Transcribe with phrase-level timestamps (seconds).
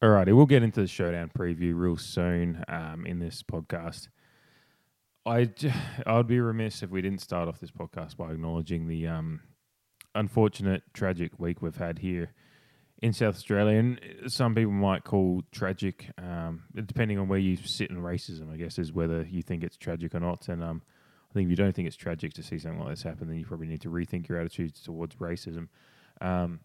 [0.00, 4.06] Alrighty, we'll get into the showdown preview real soon um, in this podcast.
[5.26, 9.40] I'd be remiss if we didn't start off this podcast by acknowledging the um,
[10.14, 12.32] unfortunate, tragic week we've had here
[13.02, 17.90] in South Australia, and some people might call tragic, um, depending on where you sit
[17.90, 18.52] in racism.
[18.52, 20.48] I guess is whether you think it's tragic or not.
[20.48, 20.80] And um,
[21.28, 23.36] I think if you don't think it's tragic to see something like this happen, then
[23.36, 25.66] you probably need to rethink your attitudes towards racism.
[26.20, 26.60] Um,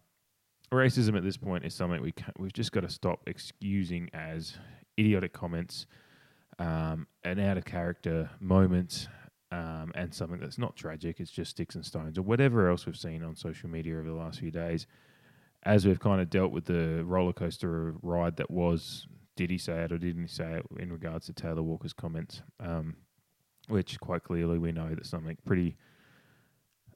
[0.72, 4.56] racism at this point is something we we've just got to stop excusing as
[4.98, 5.86] idiotic comments,
[6.58, 9.08] um, an out of character moment,
[9.50, 11.20] um, and something that's not tragic.
[11.20, 14.14] It's just sticks and stones or whatever else we've seen on social media over the
[14.14, 14.86] last few days.
[15.62, 19.84] As we've kind of dealt with the roller coaster ride that was, did he say
[19.84, 22.96] it or didn't he say it in regards to Taylor Walker's comments, um,
[23.68, 25.76] which quite clearly we know that something pretty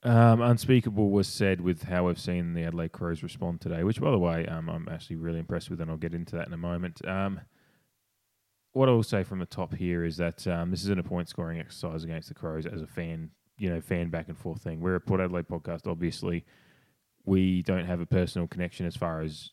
[0.03, 4.11] um, unspeakable was said with how we've seen the Adelaide Crows respond today, which, by
[4.11, 6.59] the way, um, I'm actually really impressed with, and I'll get into that in a
[6.59, 7.07] moment.
[7.07, 7.41] Um,
[8.73, 11.29] what I will say from the top here is that um, this isn't a point
[11.29, 14.81] scoring exercise against the Crows as a fan, you know, fan back and forth thing.
[14.81, 16.45] We're a Port Adelaide podcast, obviously.
[17.25, 19.51] We don't have a personal connection as far as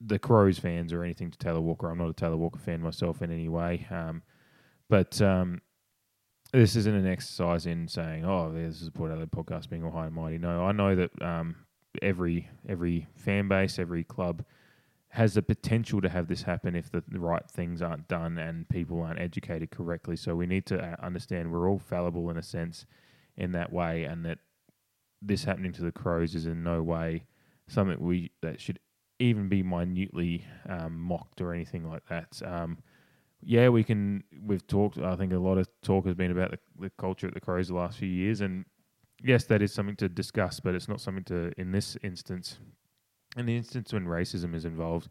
[0.00, 1.88] the Crows fans or anything to Taylor Walker.
[1.88, 3.86] I'm not a Taylor Walker fan myself in any way.
[3.90, 4.22] Um,
[4.90, 5.62] but um,
[6.52, 9.90] this isn't an exercise in saying, "Oh, this is a Port Adelaide podcast being all
[9.90, 11.56] high and mighty." No, I know that um,
[12.02, 14.44] every every fan base, every club
[15.10, 19.00] has the potential to have this happen if the, right things aren't done and people
[19.00, 20.14] aren't educated correctly.
[20.14, 22.84] So we need to uh, understand we're all fallible in a sense
[23.36, 24.38] in that way, and that
[25.22, 27.24] this happening to the Crows is in no way
[27.68, 28.78] something we that should
[29.18, 32.40] even be minutely um, mocked or anything like that.
[32.44, 32.78] Um,
[33.46, 34.24] yeah, we can.
[34.44, 34.98] We've talked.
[34.98, 37.68] I think a lot of talk has been about the, the culture at the Crows
[37.68, 38.64] the last few years, and
[39.22, 40.58] yes, that is something to discuss.
[40.58, 42.58] But it's not something to, in this instance,
[43.36, 45.08] in the instance when racism is involved,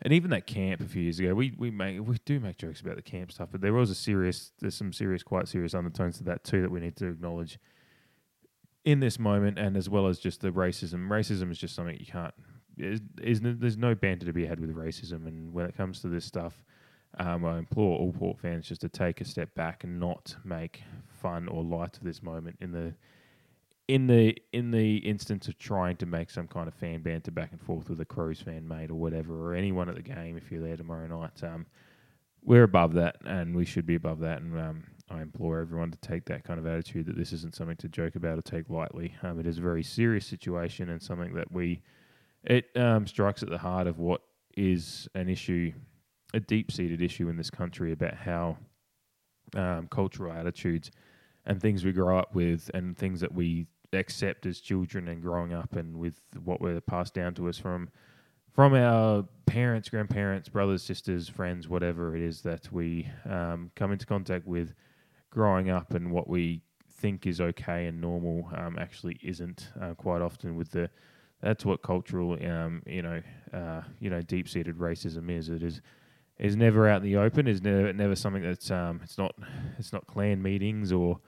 [0.00, 2.80] and even that camp a few years ago, we we make we do make jokes
[2.80, 6.16] about the camp stuff, but there was a serious, there's some serious, quite serious undertones
[6.16, 7.58] to that too that we need to acknowledge
[8.86, 11.08] in this moment, and as well as just the racism.
[11.08, 12.32] Racism is just something you can't.
[12.78, 16.08] Is, is there's no banter to be had with racism, and when it comes to
[16.08, 16.62] this stuff
[17.18, 20.82] um, I implore all Port fans just to take a step back and not make
[21.06, 22.94] fun or light of this moment in the
[23.88, 27.52] in the in the instance of trying to make some kind of fan banter back
[27.52, 30.50] and forth with a Crows fan mate or whatever, or anyone at the game if
[30.52, 31.42] you're there tomorrow night.
[31.42, 31.66] Um,
[32.44, 34.40] we're above that, and we should be above that.
[34.42, 37.76] And um, I implore everyone to take that kind of attitude that this isn't something
[37.78, 39.14] to joke about or take lightly.
[39.22, 41.82] Um, it is a very serious situation and something that we
[42.44, 44.22] it um, strikes at the heart of what
[44.56, 45.72] is an issue
[46.34, 48.56] a deep seated issue in this country about how
[49.54, 50.90] um, cultural attitudes
[51.46, 55.54] and things we grow up with and things that we accept as children and growing
[55.54, 57.88] up and with what were passed down to us from
[58.52, 64.04] from our parents, grandparents, brothers, sisters, friends, whatever it is that we um, come into
[64.04, 64.74] contact with
[65.30, 66.60] growing up and what we
[66.90, 70.90] think is okay and normal um, actually isn't uh, quite often with the
[71.40, 73.22] that's what cultural um, you know
[73.52, 75.48] uh, you know deep seated racism is.
[75.48, 75.80] It is
[76.38, 77.46] is never out in the open.
[77.46, 79.34] Is never never something that's um, it's not
[79.78, 81.20] it's not Klan meetings or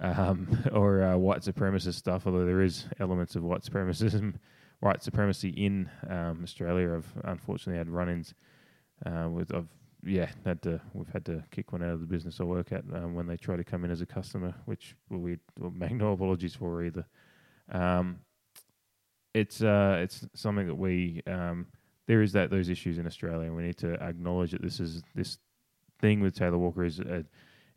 [0.00, 2.26] um, or uh, white supremacist stuff.
[2.26, 4.34] Although there is elements of white supremacism,
[4.80, 6.94] white supremacy in um, Australia.
[6.96, 8.34] I've unfortunately had run-ins
[9.06, 9.68] uh, with I've
[10.02, 12.84] yeah had to we've had to kick one out of the business I work at
[12.94, 16.12] um, when they try to come in as a customer, which we will make no
[16.12, 17.06] apologies for either.
[17.70, 18.20] Um,
[19.32, 21.66] it's uh, it's something that we um,
[22.06, 25.02] there is that those issues in Australia, and we need to acknowledge that this is
[25.14, 25.38] this
[26.00, 27.24] thing with Taylor Walker is a,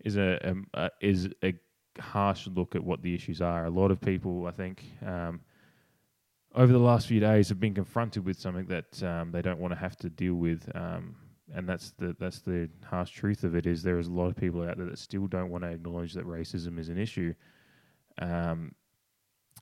[0.04, 1.54] is a, um, uh, is a
[2.00, 3.66] harsh look at what the issues are.
[3.66, 5.42] A lot of people, I think, um,
[6.56, 9.74] over the last few days have been confronted with something that um, they don't want
[9.74, 11.16] to have to deal with, um,
[11.54, 13.66] and that's the that's the harsh truth of it.
[13.66, 16.14] Is there is a lot of people out there that still don't want to acknowledge
[16.14, 17.34] that racism is an issue.
[18.20, 18.74] Um,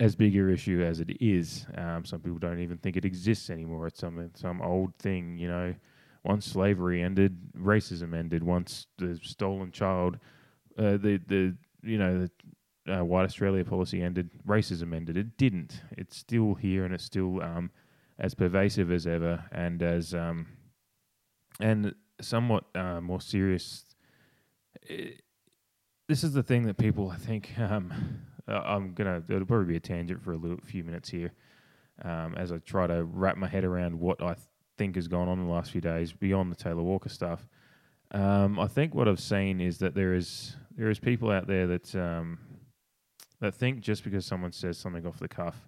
[0.01, 1.67] as big bigger issue as it is.
[1.77, 3.87] Um, some people don't even think it exists anymore.
[3.87, 5.75] It's some some old thing, you know.
[6.23, 8.43] Once slavery ended, racism ended.
[8.43, 10.17] Once the stolen child,
[10.77, 12.27] uh, the the you know
[12.85, 15.17] the uh, white Australia policy ended, racism ended.
[15.17, 15.81] It didn't.
[15.91, 17.69] It's still here and it's still um,
[18.17, 20.47] as pervasive as ever and as um,
[21.59, 23.85] and somewhat uh, more serious.
[24.81, 25.21] It,
[26.07, 27.93] this is the thing that people, I think, um,
[28.47, 31.31] uh, I'm gonna it'll probably be a tangent for a little few minutes here,
[32.03, 34.47] um, as I try to wrap my head around what I th-
[34.77, 37.47] think has gone on in the last few days beyond the Taylor Walker stuff.
[38.11, 41.67] Um, I think what I've seen is that there is there is people out there
[41.67, 42.39] that um,
[43.39, 45.67] that think just because someone says something off the cuff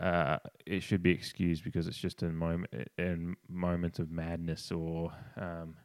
[0.00, 3.16] uh, it should be excused because it's just a moment, a
[3.48, 5.76] moment of madness or um,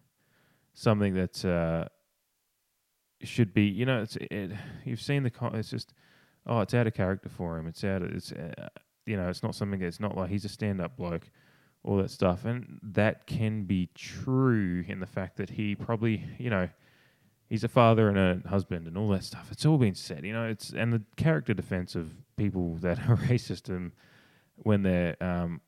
[0.73, 1.85] something that uh,
[3.21, 3.63] should be.
[3.63, 4.51] You know, it's it,
[4.85, 5.29] you've seen the.
[5.29, 5.93] Con- it's just
[6.45, 7.67] oh, it's out of character for him.
[7.67, 8.01] It's out.
[8.01, 8.69] Of, it's uh,
[9.05, 9.81] you know, it's not something.
[9.81, 11.29] It's not like he's a stand-up bloke.
[11.83, 16.49] All that stuff, and that can be true in the fact that he probably, you
[16.49, 16.67] know,
[17.47, 19.49] he's a father and a husband and all that stuff.
[19.51, 20.45] It's all been said, you know.
[20.45, 23.91] It's and the character defense of people that are racist and
[24.57, 25.61] when they're um,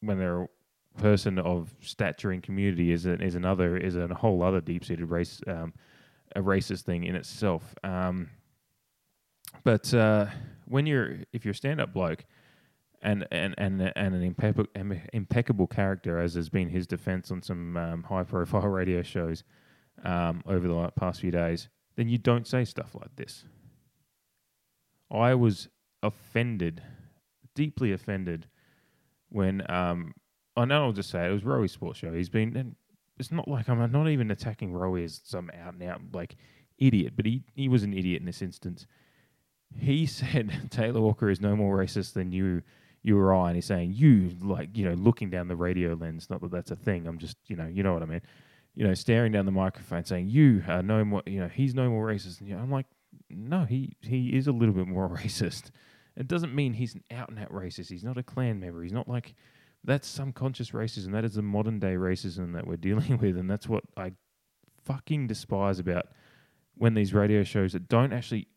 [0.00, 0.48] when they're a
[0.98, 5.40] person of stature in community is is another is a whole other deep seated race
[5.46, 5.74] um,
[6.36, 7.74] a racist thing in itself.
[7.82, 8.30] Um,
[9.64, 10.26] but uh,
[10.66, 12.24] when you're if you're a stand up bloke
[13.02, 14.66] and and and and an impeccable,
[15.12, 19.42] impeccable character as has been his defense on some um, high profile radio shows
[20.04, 23.44] um, over the past few days, then you don't say stuff like this.
[25.10, 25.68] I was
[26.02, 26.82] offended,
[27.54, 28.48] deeply offended,
[29.30, 30.14] when um,
[30.56, 32.12] I know I'll just say it, it was Rowie Sports Show.
[32.12, 32.76] He's been,
[33.18, 36.36] it's not like I'm not even attacking Rowie as some out and out like
[36.78, 38.86] idiot, but he he was an idiot in this instance.
[39.78, 42.62] He said Taylor Walker is no more racist than you
[43.02, 46.28] you or I, and he's saying you like you know looking down the radio lens.
[46.30, 47.06] Not that that's a thing.
[47.06, 48.22] I'm just you know you know what I mean
[48.76, 51.88] you know, staring down the microphone saying, "You are no more, you know, he's no
[51.88, 52.86] more racist." And I'm like,
[53.30, 55.70] no, he he is a little bit more racist.
[56.14, 57.88] It doesn't mean he's an out and out racist.
[57.88, 58.82] He's not a Klan member.
[58.82, 59.34] He's not like
[59.86, 61.12] that's subconscious racism.
[61.12, 64.12] That is the modern day racism that we're dealing with, and that's what I
[64.84, 66.06] fucking despise about
[66.76, 68.48] when these radio shows that don't actually.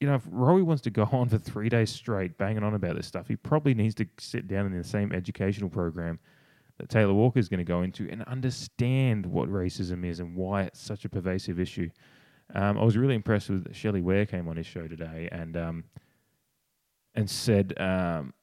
[0.00, 2.96] You know, if Rowie wants to go on for three days straight banging on about
[2.96, 6.18] this stuff, he probably needs to sit down in the same educational program
[6.78, 10.62] that Taylor Walker is going to go into and understand what racism is and why
[10.62, 11.88] it's such a pervasive issue.
[12.52, 15.84] Um, I was really impressed with Shelley Ware came on his show today and um,
[17.14, 18.34] and said um,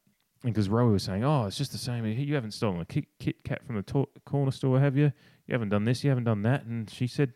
[0.43, 2.05] because Rowie was saying, "Oh, it's just the same.
[2.05, 5.11] You haven't stolen a Kit, Kit Kat from the to- corner store, have you?
[5.47, 6.03] You haven't done this.
[6.03, 7.33] You haven't done that." And she said,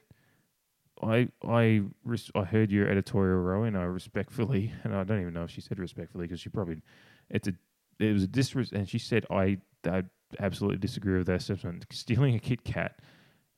[1.02, 5.34] "I I res- I heard your editorial, Rowie, and I respectfully, and I don't even
[5.34, 6.82] know if she said respectfully because she probably
[7.30, 7.54] it's a
[8.00, 10.04] it was a disres and she said I I
[10.40, 11.86] absolutely disagree with that assessment.
[11.92, 13.00] Stealing a Kit Kat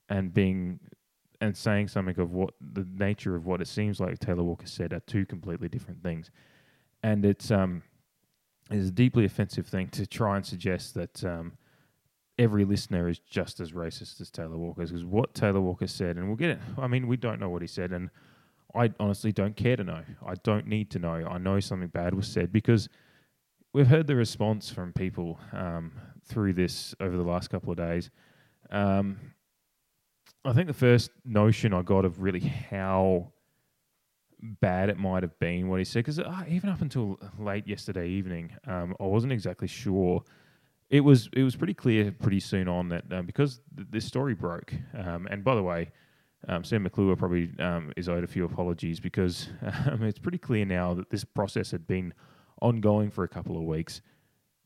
[0.08, 0.80] and being
[1.40, 4.92] and saying something of what the nature of what it seems like Taylor Walker said
[4.92, 6.30] are two completely different things,
[7.02, 7.82] and it's um
[8.70, 11.52] is a deeply offensive thing to try and suggest that um
[12.38, 16.26] every listener is just as racist as Taylor Walker because what Taylor Walker said, and
[16.26, 16.58] we'll get it.
[16.78, 18.10] I mean, we don't know what he said, and
[18.74, 20.02] I honestly don't care to know.
[20.24, 21.14] I don't need to know.
[21.14, 22.88] I know something bad was said because
[23.72, 25.92] we've heard the response from people um,
[26.26, 28.10] through this over the last couple of days.
[28.70, 29.18] Um,
[30.44, 33.32] I think the first notion I got of really how
[34.40, 38.08] bad it might have been what he said, because uh, even up until late yesterday
[38.08, 40.22] evening, um, I wasn't exactly sure.
[40.88, 44.34] It was it was pretty clear pretty soon on that uh, because th- this story
[44.34, 44.72] broke.
[44.96, 45.90] Um, and by the way,
[46.48, 49.48] um, Sam McClure probably um, is owed a few apologies because
[49.90, 52.14] um, it's pretty clear now that this process had been
[52.62, 54.00] ongoing for a couple of weeks.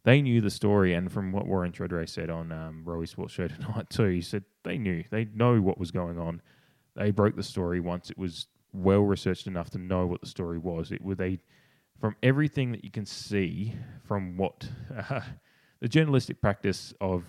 [0.02, 3.49] They knew the story, and from what Warren Tredrea said on um, Rowie Sports Show
[3.49, 6.43] tonight too, he said they knew, they know what was going on.
[6.96, 10.58] They broke the story once it was well researched enough to know what the story
[10.58, 10.93] was.
[10.93, 11.40] It would they,
[12.00, 13.75] from everything that you can see,
[14.05, 14.69] from what
[15.11, 15.20] uh,
[15.81, 17.25] the journalistic practice of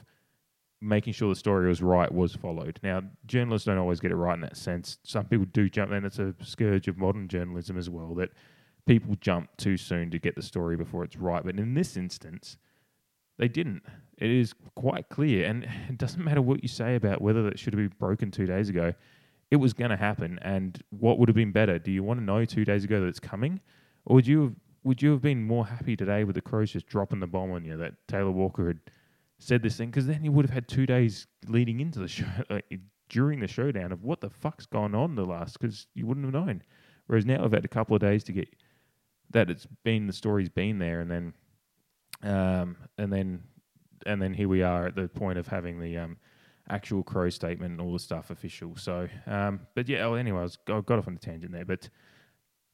[0.82, 2.80] making sure the story was right was followed.
[2.82, 4.98] Now, journalists don't always get it right in that sense.
[5.04, 8.32] Some people do jump, and it's a scourge of modern journalism as well that
[8.88, 11.44] people jump too soon to get the story before it's right.
[11.44, 12.58] But in this instance,
[13.38, 13.84] they didn't.
[14.18, 17.74] It is quite clear, and it doesn't matter what you say about whether that should
[17.74, 18.94] have been broken two days ago.
[19.52, 21.78] It was going to happen, and what would have been better?
[21.78, 23.60] Do you want to know two days ago that it's coming,
[24.06, 24.54] or would you have,
[24.84, 27.66] would you have been more happy today with the Crows just dropping the bomb on
[27.66, 28.80] you that Taylor Walker had
[29.40, 29.90] said this thing?
[29.90, 32.80] Because then you would have had two days leading into the show, like,
[33.10, 36.34] during the showdown of what the fuck's gone on the last, because you wouldn't have
[36.34, 36.64] known.
[37.08, 38.48] Whereas now I've had a couple of days to get
[39.32, 41.34] that it's been the story's been there, and then
[42.24, 43.44] um, and then
[44.06, 46.18] and then here we are at the point of having the um,
[46.72, 48.76] actual crow statement and all the stuff official.
[48.76, 50.06] So, um, but yeah.
[50.08, 51.90] Well, anyway, I, was, I got off on a tangent there, but.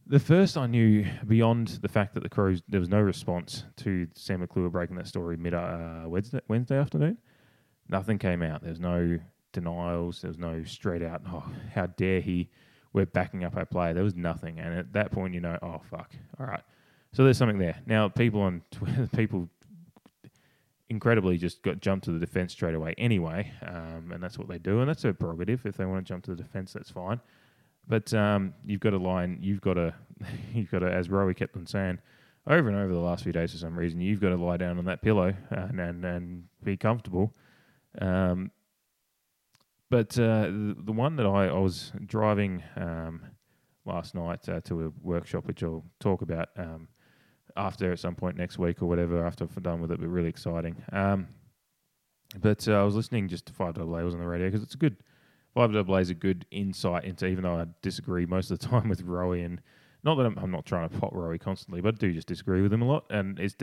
[0.10, 4.08] The first I knew, beyond the fact that the Crows, there was no response to
[4.14, 7.18] Sam McClure breaking that story mid uh, Wednesday, Wednesday afternoon.
[7.90, 8.64] Nothing came out.
[8.64, 9.20] There's no
[9.52, 10.22] denials.
[10.22, 12.50] There was no straight out, oh, how dare he
[12.94, 13.94] we're backing up our player.
[13.94, 16.64] There was nothing, and at that point, you know, oh fuck, all right.
[17.14, 17.80] So there's something there.
[17.86, 19.50] Now, people on Twitter, people
[20.90, 24.58] incredibly just got jumped to the defence straight away anyway, um, and that's what they
[24.58, 25.66] do, and that's a prerogative.
[25.66, 27.20] If they want to jump to the defence, that's fine.
[27.88, 29.40] But um, you've got a line.
[29.42, 29.94] You've got a.
[30.54, 32.00] You've got to, as Rowie kept on saying,
[32.48, 34.80] over and over the last few days for some reason, you've got to lie down
[34.80, 37.36] on that pillow and and, and be comfortable.
[38.02, 38.52] Um,
[39.90, 43.22] but uh, the, the one that I, I was driving um,
[43.86, 46.88] last night uh, to a workshop, which I'll talk about um,
[47.58, 50.30] after at some point next week or whatever, after I'm done with it, but really
[50.30, 50.76] exciting.
[50.92, 51.28] Um,
[52.40, 54.76] but uh, I was listening just to Five Double A on the radio because it's
[54.76, 54.98] a good
[55.54, 57.26] Five Double A is a good insight into.
[57.26, 59.62] Even though I disagree most of the time with Rowie, and
[60.04, 62.62] not that I'm, I'm not trying to pot Rowie constantly, but I do just disagree
[62.62, 63.06] with him a lot.
[63.10, 63.56] And it's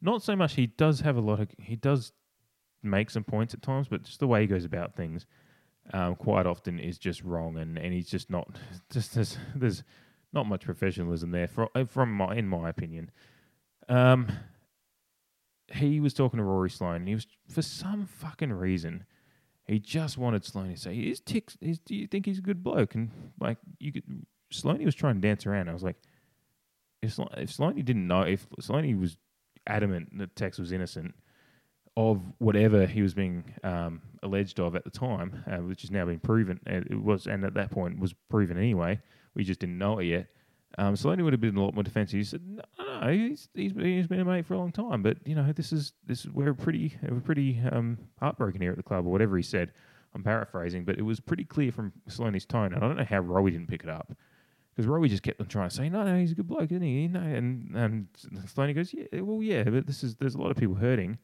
[0.00, 2.12] not so much he does have a lot of he does
[2.82, 5.26] make some points at times, but just the way he goes about things
[5.92, 8.48] um, quite often is just wrong, and, and he's just not
[8.90, 9.82] just there's, there's
[10.32, 13.10] not much professionalism there from from my in my opinion.
[13.88, 14.28] Um,
[15.72, 19.04] he was talking to Rory Sloane, and he was for some fucking reason
[19.66, 21.56] he just wanted Sloane to say, "Is Tex?
[21.60, 23.10] Is, do you think he's a good bloke?" And
[23.40, 25.68] like you could, Sloane was trying to dance around.
[25.68, 25.96] I was like,
[27.00, 29.16] if Slo- if Sloane didn't know, if Sloane was
[29.66, 31.14] adamant that Tex was innocent
[31.96, 36.06] of whatever he was being um, alleged of at the time, uh, which has now
[36.06, 39.00] been proven, it was, and at that point was proven anyway.
[39.34, 40.26] We just didn't know it yet.
[40.78, 42.18] Um, Sloane would have been a lot more defensive.
[42.18, 45.34] He said, "No, no he's, he's been a mate for a long time, but you
[45.34, 49.06] know this is this is we're pretty we're pretty um, heartbroken here at the club,
[49.06, 49.72] or whatever he said.
[50.14, 53.22] I'm paraphrasing, but it was pretty clear from Sloane's tone, and I don't know how
[53.22, 54.12] Rowie didn't pick it up
[54.70, 56.82] because Rowie just kept on trying to say, "No, no, he's a good bloke, isn't
[56.82, 58.08] he?" Know, and and
[58.46, 61.18] Sloane goes, "Yeah, well, yeah, but this is there's a lot of people hurting."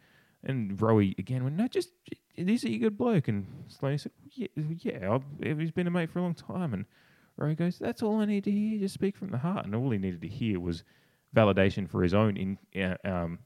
[0.45, 1.91] And Rowie again went, no, just
[2.37, 3.29] is he a good bloke?
[3.29, 6.73] And Sloane said, yeah, yeah, I've, he's been a mate for a long time.
[6.73, 6.85] And
[7.39, 8.79] Rowie goes, that's all I need to hear.
[8.79, 9.65] Just speak from the heart.
[9.65, 10.83] And all he needed to hear was
[11.35, 13.39] validation for his own in uh, um,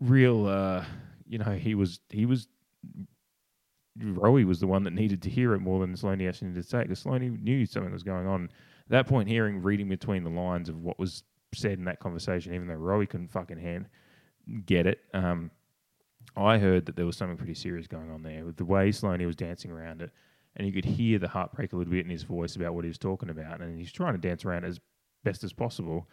[0.00, 0.46] real.
[0.46, 0.84] Uh,
[1.26, 2.48] you know, he was he was.
[3.98, 6.68] Rowie was the one that needed to hear it more than Sloane actually needed to
[6.68, 8.44] say because Sloane knew something was going on.
[8.44, 12.54] At that point, hearing, reading between the lines of what was said in that conversation,
[12.54, 13.88] even though Rowie couldn't fucking hand
[14.66, 15.00] get it.
[15.12, 15.50] Um,
[16.36, 19.26] I heard that there was something pretty serious going on there with the way Sloane
[19.26, 20.10] was dancing around it,
[20.58, 22.88] and you could hear the heartbreak a little bit in his voice about what he
[22.88, 24.80] was talking about, and he's trying to dance around as
[25.24, 26.08] best as possible.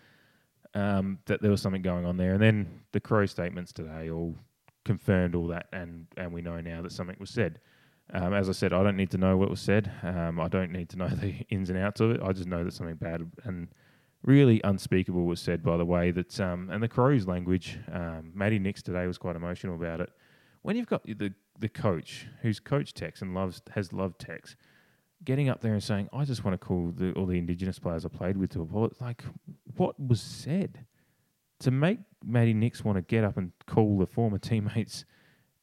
[0.73, 4.35] Um, that there was something going on there, and then the Crow statements today all
[4.83, 7.59] confirmed all that, and and we know now that something was said.
[8.13, 9.91] Um, as I said, I don't need to know what was said.
[10.03, 12.21] Um, I don't need to know the ins and outs of it.
[12.21, 13.67] I just know that something bad and
[14.23, 17.79] really unspeakable was said by the way that um, and the Crows language.
[17.91, 20.11] Um, Matty Nicks today was quite emotional about it.
[20.61, 24.55] When you've got the the coach who's coached Tex and loves has loved Tex,
[25.23, 28.05] getting up there and saying, "I just want to call the, all the Indigenous players
[28.05, 29.23] I played with to apologize." Like,
[29.77, 30.85] what was said
[31.59, 35.05] to make Matty Nicks want to get up and call the former teammates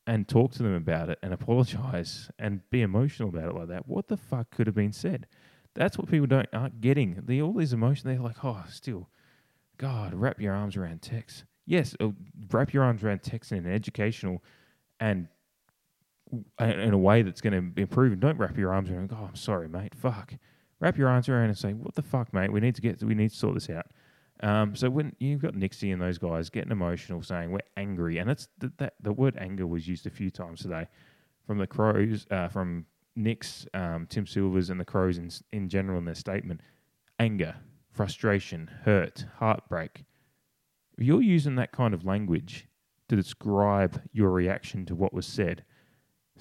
[0.07, 3.89] and talk to them about it and apologize and be emotional about it like that?
[3.89, 5.27] What the fuck could have been said?
[5.75, 7.23] That's what people don't aren't getting.
[7.25, 8.05] The all these emotions.
[8.05, 9.09] They're like, oh, still,
[9.79, 11.45] God, wrap your arms around Tex.
[11.65, 12.09] Yes, uh,
[12.51, 14.43] wrap your arms around Tex in an educational
[15.01, 15.29] and
[16.59, 18.19] in a way that's going to improve.
[18.21, 19.11] Don't wrap your arms around.
[19.13, 19.95] Oh, I'm sorry, mate.
[19.95, 20.35] Fuck.
[20.81, 22.53] Wrap your arms around and say, what the fuck, mate?
[22.53, 23.03] We need to get.
[23.03, 23.87] We need to sort this out.
[24.43, 28.29] Um, so when you've got Nixie and those guys getting emotional, saying we're angry, and
[28.29, 30.89] it's the, that the word anger was used a few times today
[31.47, 35.99] from the Crows, uh, from Nicks, um, Tim Silvers, and the Crows in, in general
[35.99, 36.61] in their statement
[37.21, 37.55] anger,
[37.93, 40.05] frustration, hurt, heartbreak.
[40.99, 42.67] If you're using that kind of language
[43.09, 45.65] to describe your reaction to what was said,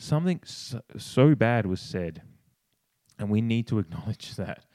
[0.02, 2.22] something so, bad was said,
[3.20, 4.66] and we need to acknowledge that.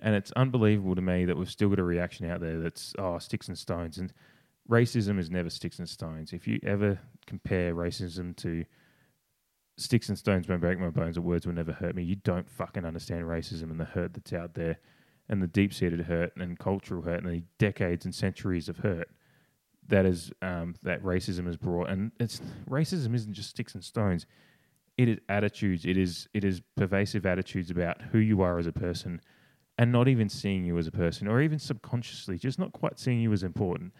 [0.00, 3.18] And it's unbelievable to me that we've still got a reaction out there that's, oh,
[3.18, 3.98] sticks and stones.
[3.98, 4.12] And
[4.70, 6.32] racism is never sticks and stones.
[6.32, 8.64] If you ever compare racism to
[9.76, 12.02] sticks and stones won't break my bones or words will never hurt me.
[12.02, 14.78] You don't fucking understand racism and the hurt that's out there
[15.28, 19.08] and the deep seated hurt and cultural hurt and the decades and centuries of hurt
[19.88, 21.88] that is um, that racism has brought.
[21.88, 24.26] And it's racism isn't just sticks and stones.
[24.98, 25.86] It is attitudes.
[25.86, 29.20] It is it is pervasive attitudes about who you are as a person,
[29.78, 33.20] and not even seeing you as a person, or even subconsciously, just not quite seeing
[33.20, 33.92] you as important.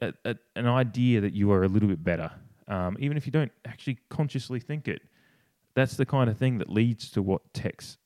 [0.00, 2.32] A, a, an idea that you are a little bit better,
[2.66, 5.02] um, even if you don't actually consciously think it.
[5.74, 7.98] That's the kind of thing that leads to what Tex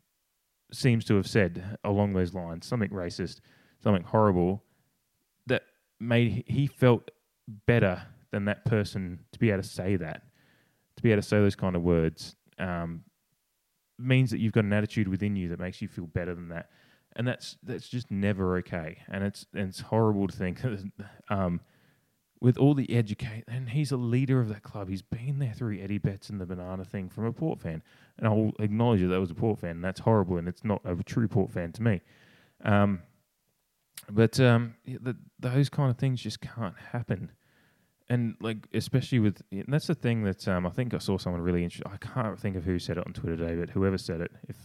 [0.73, 3.40] seems to have said along those lines something racist,
[3.83, 4.62] something horrible
[5.47, 5.62] that
[6.00, 7.11] made he felt
[7.66, 8.02] better
[8.33, 10.23] than that person to be able to say that,
[10.96, 12.36] to be able to say those kind of words.
[12.58, 13.04] Um,
[13.98, 16.70] means that you've got an attitude within you that makes you feel better than that,
[17.14, 18.98] and that's that's just never okay.
[19.08, 20.60] And it's and it's horrible to think
[21.30, 21.60] um,
[22.40, 24.88] with all the educate, and he's a leader of that club.
[24.88, 27.82] He's been there through Eddie Betts and the banana thing from a Port fan,
[28.18, 29.70] and I'll acknowledge that that was a Port fan.
[29.70, 32.00] And that's horrible, and it's not a true Port fan to me.
[32.64, 33.02] Um,
[34.10, 37.32] But um, the, those kind of things just can't happen.
[38.08, 41.42] And like, especially with, and that's the thing that um, I think I saw someone
[41.42, 41.90] really interesting.
[41.92, 44.56] I can't think of who said it on Twitter today, but whoever said it, if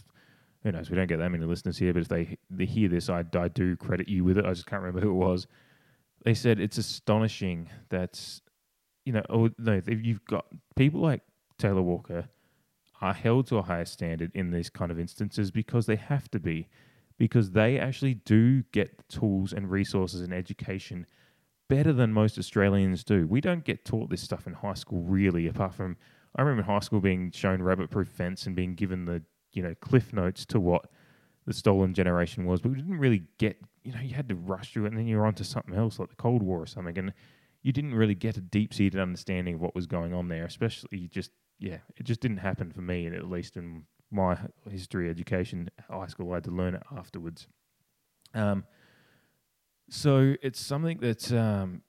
[0.62, 3.10] who knows, we don't get that many listeners here, but if they they hear this,
[3.10, 4.44] I, I do credit you with it.
[4.44, 5.48] I just can't remember who it was.
[6.24, 8.40] They said it's astonishing that,
[9.04, 10.46] you know, oh no, you've got
[10.76, 11.22] people like
[11.58, 12.28] Taylor Walker
[13.00, 16.38] are held to a higher standard in these kind of instances because they have to
[16.38, 16.68] be,
[17.18, 21.06] because they actually do get the tools and resources and education
[21.72, 23.26] better than most Australians do.
[23.26, 25.96] We don't get taught this stuff in high school, really, apart from
[26.36, 29.62] I remember in high school being shown rabbit proof fence and being given the, you
[29.62, 30.90] know, cliff notes to what
[31.46, 34.72] the stolen generation was, but we didn't really get, you know, you had to rush
[34.72, 36.98] through it and then you're on to something else like the Cold War or something.
[36.98, 37.14] And
[37.62, 41.08] you didn't really get a deep seated understanding of what was going on there, especially
[41.08, 44.36] just, yeah, it just didn't happen for me, and at least in my
[44.70, 46.32] history education, high school.
[46.32, 47.46] I had to learn it afterwards.
[48.34, 48.64] Um,
[49.92, 51.82] so it's something that um,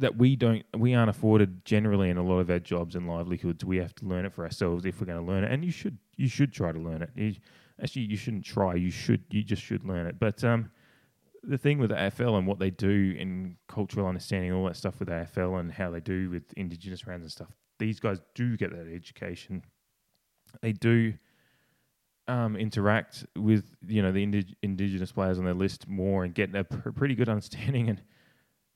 [0.00, 3.64] that we don't we aren't afforded generally in a lot of our jobs and livelihoods.
[3.64, 5.70] We have to learn it for ourselves if we're going to learn it, and you
[5.70, 7.10] should you should try to learn it.
[7.14, 7.34] You,
[7.80, 8.74] actually, you shouldn't try.
[8.74, 10.18] You should you just should learn it.
[10.18, 10.72] But um,
[11.44, 14.98] the thing with the AFL and what they do in cultural understanding, all that stuff
[14.98, 18.72] with AFL and how they do with Indigenous rounds and stuff, these guys do get
[18.72, 19.62] that education.
[20.60, 21.14] They do
[22.28, 26.54] um, interact with you know the indig- indigenous players on their list more and get
[26.54, 27.88] a pr- pretty good understanding.
[27.88, 28.02] And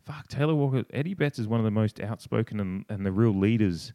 [0.05, 3.35] fuck, Taylor Walker, Eddie Betts is one of the most outspoken and, and the real
[3.35, 3.93] leaders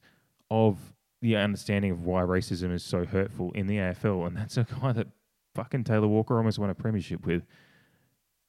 [0.50, 0.77] of
[1.22, 4.91] the understanding of why racism is so hurtful in the AFL, and that's a guy
[4.91, 5.07] that
[5.55, 7.45] fucking Taylor Walker almost won a premiership with.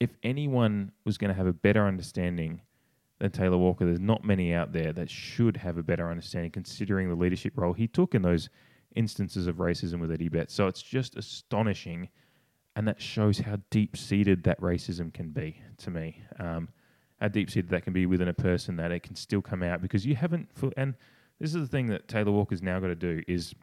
[0.00, 2.62] If anyone was going to have a better understanding
[3.20, 7.08] than Taylor Walker, there's not many out there that should have a better understanding, considering
[7.08, 8.48] the leadership role he took in those
[8.94, 10.54] instances of racism with Eddie Betts.
[10.54, 12.08] So it's just astonishing,
[12.76, 16.22] and that shows how deep seated that racism can be to me.
[16.38, 16.68] Um,
[17.20, 19.82] how deep seated that can be within a person that it can still come out
[19.82, 20.48] because you haven't.
[20.76, 20.94] and
[21.40, 23.54] this is the thing that Taylor Walker's now got to do is.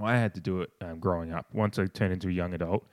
[0.00, 1.46] I had to do it um, growing up.
[1.52, 2.86] Once I turned into a young adult,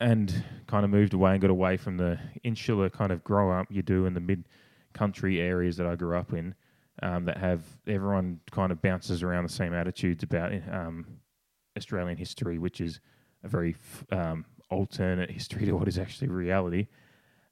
[0.00, 3.66] and kind of moved away and got away from the insular kind of grow up
[3.70, 4.44] you do in the mid
[4.92, 6.54] country areas that I grew up in
[7.02, 11.06] um, that have everyone kind of bounces around the same attitudes about um,
[11.76, 13.00] Australian history, which is
[13.44, 13.76] a very
[14.10, 16.86] um, alternate history to what is actually reality.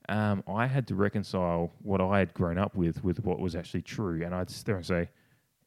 [0.08, 3.82] Um, I had to reconcile what I had grown up with with what was actually
[3.82, 5.08] true, and I'd sit there and say,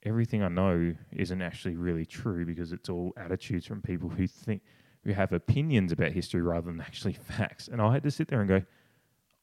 [0.03, 4.61] everything I know isn't actually really true because it's all attitudes from people who think
[5.03, 7.67] who have opinions about history rather than actually facts.
[7.67, 8.61] And I had to sit there and go,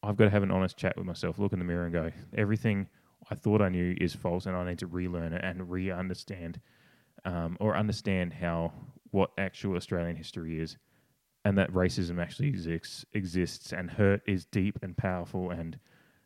[0.02, 2.10] I've got to have an honest chat with myself, look in the mirror and go,
[2.36, 2.86] everything
[3.30, 6.60] I thought I knew is false, and I need to relearn it and re-understand,
[7.24, 8.72] um, or understand how
[9.10, 10.76] what actual Australian history is,
[11.44, 15.78] and that racism actually exists, exists, and hurt is deep and powerful, and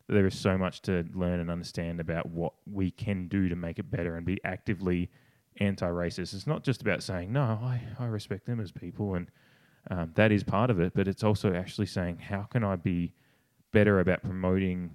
[0.07, 3.77] there is so much to learn and understand about what we can do to make
[3.79, 5.09] it better and be actively
[5.59, 6.33] anti-racist.
[6.33, 9.29] It's not just about saying no, I, I respect them as people, and
[9.91, 13.13] um, that is part of it, but it's also actually saying how can I be
[13.71, 14.91] better about promoting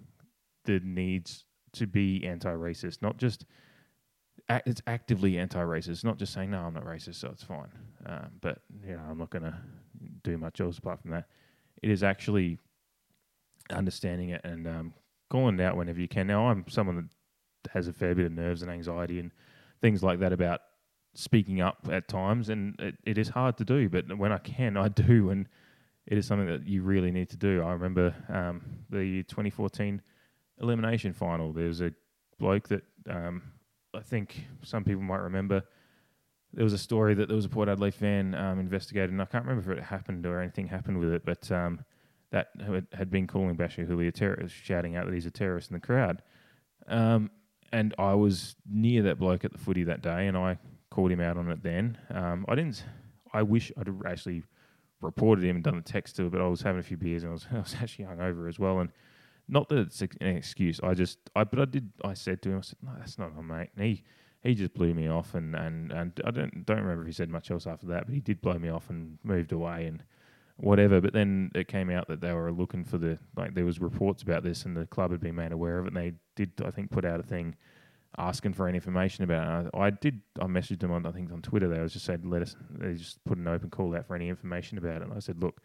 [0.64, 3.44] the needs to be anti-racist, not just
[4.48, 7.70] it's actively anti-racist, not just saying no, I'm not racist, so it's fine.
[8.06, 9.56] Um, but you know, I'm not going to
[10.22, 11.28] do much else apart from that.
[11.82, 12.58] It is actually
[13.70, 14.94] understanding it and um,
[15.30, 16.26] calling it out whenever you can.
[16.26, 16.96] Now, I'm someone
[17.62, 19.30] that has a fair bit of nerves and anxiety and
[19.80, 20.60] things like that about
[21.14, 23.88] speaking up at times, and it, it is hard to do.
[23.88, 25.48] But when I can, I do, and
[26.06, 27.62] it is something that you really need to do.
[27.62, 30.02] I remember um, the 2014
[30.64, 31.52] elimination final.
[31.52, 31.92] There's a
[32.38, 33.42] bloke that um,
[33.94, 35.62] I think some people might remember.
[36.52, 39.24] There was a story that there was a Port Adelaide fan um, investigated, and I
[39.24, 41.84] can't remember if it happened or anything happened with it, but um,
[42.30, 42.50] that
[42.92, 45.80] had been calling Bachar Houli a terrorist, shouting out that he's a terrorist in the
[45.80, 46.22] crowd.
[46.86, 47.30] Um,
[47.72, 50.58] and I was near that bloke at the footy that day, and I
[50.90, 51.98] called him out on it then.
[52.10, 52.84] Um, I didn't.
[53.32, 54.44] I wish I'd actually
[55.00, 57.24] reported him and done the text to it, but I was having a few beers
[57.24, 58.90] and I was, I was actually hungover as well, and
[59.48, 60.80] not that it's an excuse.
[60.82, 61.90] I just, I but I did.
[62.04, 63.70] I said to him, I said, no, that's not on, mate.
[63.76, 64.04] And he
[64.42, 67.30] he just blew me off, and and and I don't don't remember if he said
[67.30, 70.02] much else after that, but he did blow me off and moved away and
[70.56, 71.00] whatever.
[71.00, 74.22] But then it came out that they were looking for the like there was reports
[74.22, 75.94] about this, and the club had been made aware of it.
[75.94, 77.56] and They did, I think, put out a thing
[78.16, 79.70] asking for any information about it.
[79.74, 80.20] I, I did.
[80.40, 81.68] I messaged them on I think on Twitter.
[81.68, 82.56] They was just said let us.
[82.70, 85.02] They just put an open call out for any information about it.
[85.02, 85.60] And I said, look,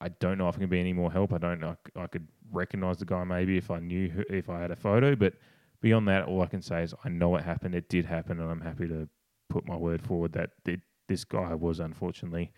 [0.00, 1.32] I don't know if I can be any more help.
[1.32, 1.76] I don't know.
[1.96, 5.14] I could recognize the guy maybe if I knew who, if I had a photo,
[5.16, 5.34] but
[5.80, 7.74] beyond that, all I can say is I know it happened.
[7.74, 9.08] It did happen, and I'm happy to
[9.50, 12.52] put my word forward that it, this guy was unfortunately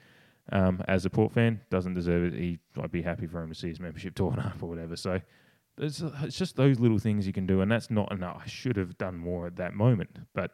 [0.52, 2.38] Um, as a Port fan, doesn't deserve it.
[2.38, 4.94] He, I'd be happy for him to see his membership torn up or whatever.
[4.94, 5.20] So
[5.78, 8.42] it's, it's just those little things you can do, and that's not enough.
[8.44, 10.52] I should have done more at that moment, but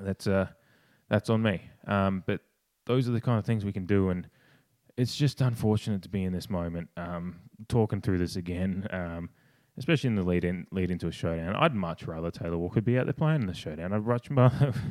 [0.00, 0.48] that's uh,
[1.08, 1.62] that's on me.
[1.86, 2.40] Um, but
[2.86, 4.28] those are the kind of things we can do, and
[4.98, 7.36] it's just unfortunate to be in this moment, um,
[7.68, 9.30] talking through this again, um,
[9.78, 11.54] especially in the lead in lead into a showdown.
[11.54, 13.92] I'd much rather Taylor Walker be out there playing in the showdown.
[13.92, 14.28] I'd much,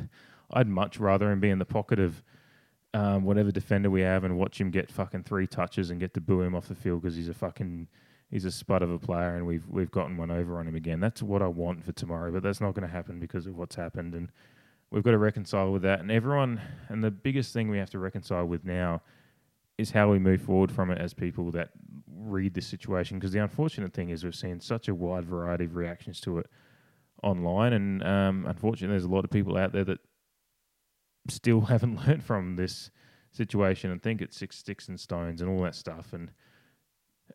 [0.50, 2.22] I'd much rather him be in the pocket of
[2.94, 6.22] um, whatever defender we have and watch him get fucking three touches and get to
[6.22, 7.86] boo him off the field because he's a fucking
[8.30, 11.00] he's a spud of a player and we've we've gotten one over on him again.
[11.00, 13.76] That's what I want for tomorrow, but that's not going to happen because of what's
[13.76, 14.32] happened and
[14.90, 16.00] we've got to reconcile with that.
[16.00, 19.02] And everyone and the biggest thing we have to reconcile with now
[19.78, 21.70] is how we move forward from it as people that
[22.12, 23.18] read the situation.
[23.18, 26.46] Because the unfortunate thing is we've seen such a wide variety of reactions to it
[27.22, 30.00] online, and um, unfortunately, there's a lot of people out there that
[31.28, 32.90] still haven't learned from this
[33.30, 36.30] situation and think it's six sticks and stones and all that stuff and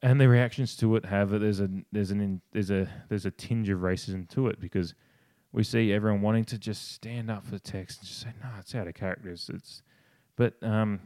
[0.02, 3.70] and the reactions to it have there's a there's an there's a there's a tinge
[3.70, 4.96] of racism to it because
[5.52, 8.50] we see everyone wanting to just stand up for the text and just say no
[8.60, 9.84] it's out of character it's, it's
[10.36, 11.00] but um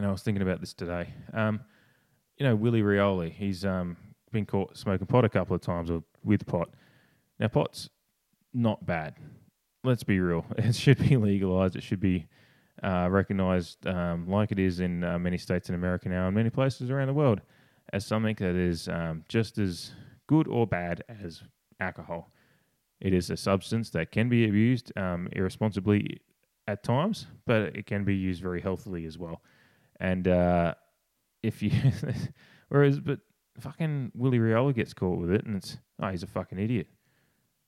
[0.00, 1.60] know I was thinking about this today um
[2.38, 3.96] you know Willie Rioli he's um
[4.32, 6.70] been caught smoking pot a couple of times or with pot
[7.38, 7.90] now pot's
[8.54, 9.14] not bad
[9.84, 10.44] let's be real.
[10.58, 11.76] It should be legalized.
[11.76, 12.26] It should be
[12.82, 16.50] uh, recognized um, like it is in uh, many states in America now and many
[16.50, 17.40] places around the world
[17.92, 19.92] as something that is um, just as
[20.26, 21.42] good or bad as
[21.80, 22.32] alcohol.
[23.00, 26.20] It is a substance that can be abused um, irresponsibly
[26.68, 29.42] at times, but it can be used very healthily as well.
[30.00, 30.74] And uh,
[31.42, 31.70] if you,
[32.68, 33.20] whereas, but
[33.60, 36.88] fucking Willie Rioli gets caught with it, and it's oh, he's a fucking idiot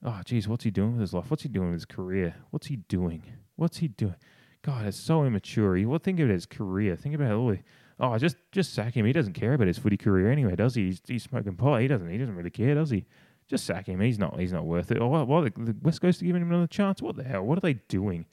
[0.05, 1.31] oh, geez, what's he doing with his life?
[1.31, 2.37] What's he doing with his career?
[2.51, 3.23] What's he doing?
[3.57, 4.17] What's he doing?
[4.63, 5.77] God, it's so immature.
[5.77, 6.97] You well, think of it as career.
[6.97, 7.59] Think about all the,
[8.01, 9.05] oh, just just sack him.
[9.05, 10.87] He doesn't care about his footy career anyway, does he?
[10.87, 11.81] He's, he's smoking pot.
[11.81, 12.09] He doesn't.
[12.09, 13.07] He doesn't really care, does he?
[13.49, 14.01] Just sack him.
[14.01, 14.39] He's not.
[14.39, 15.01] He's not worth it.
[15.01, 15.29] Or what?
[15.29, 17.03] what the West Coast are giving him another chance.
[17.03, 17.43] What the hell?
[17.43, 18.27] What are they doing?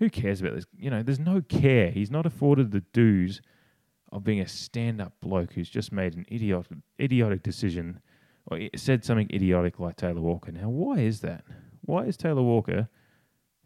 [0.00, 0.66] Who cares about this?
[0.76, 1.90] You know, there's no care.
[1.90, 3.42] He's not afforded the dues
[4.10, 8.00] of being a stand-up bloke who's just made an idiotic idiotic decision
[8.46, 10.50] or said something idiotic like Taylor Walker.
[10.52, 11.44] Now, why is that?
[11.82, 12.88] Why is Taylor Walker,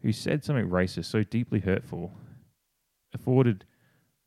[0.01, 2.11] who said something racist, so deeply hurtful,
[3.13, 3.65] afforded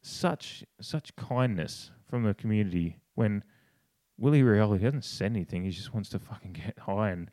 [0.00, 3.44] such such kindness from the community when
[4.16, 5.64] Willie Rioli hasn't said anything?
[5.64, 7.30] He just wants to fucking get high, and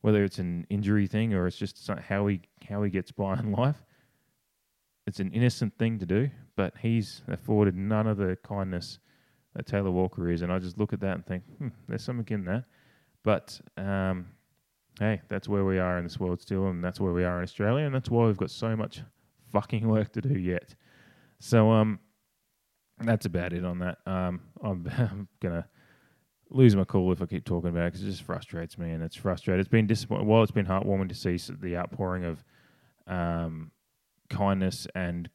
[0.00, 3.52] whether it's an injury thing or it's just how he how he gets by in
[3.64, 3.84] life,
[5.06, 6.30] it's an innocent thing to do.
[6.56, 8.98] But he's afforded none of the kindness
[9.54, 12.26] that Taylor Walker is, and I just look at that and think, hmm, there's something
[12.34, 12.64] in that.
[13.22, 14.26] But um,
[14.98, 17.42] hey, that's where we are in this world still, and that's where we are in
[17.42, 19.02] Australia, and that's why we've got so much
[19.52, 20.74] fucking work to do yet.
[21.38, 21.98] So um,
[23.00, 23.98] that's about it on that.
[24.06, 25.66] Um, I'm, I'm gonna
[26.50, 29.02] lose my cool if I keep talking about it because it just frustrates me, and
[29.02, 29.60] it's frustrating.
[29.60, 30.26] It's been disappointing.
[30.26, 32.44] While it's been heartwarming to see the outpouring of
[33.06, 33.70] um,
[34.28, 35.30] kindness and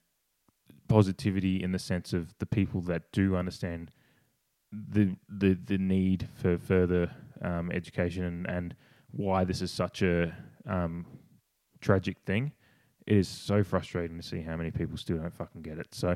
[0.88, 3.92] positivity in the sense of the people that do understand
[4.72, 8.76] the the the need for further um, education and,
[9.14, 10.34] why this is such a
[10.66, 11.06] um,
[11.82, 12.54] tragic thing.
[13.06, 15.94] It is so frustrating to see how many people still don't fucking get it.
[15.94, 16.16] So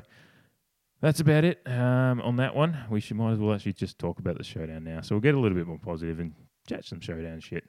[1.02, 2.78] that's about it um, on that one.
[2.90, 5.02] We should might as well actually just talk about the showdown now.
[5.02, 6.34] So we'll get a little bit more positive and
[6.68, 7.66] chat some showdown shit.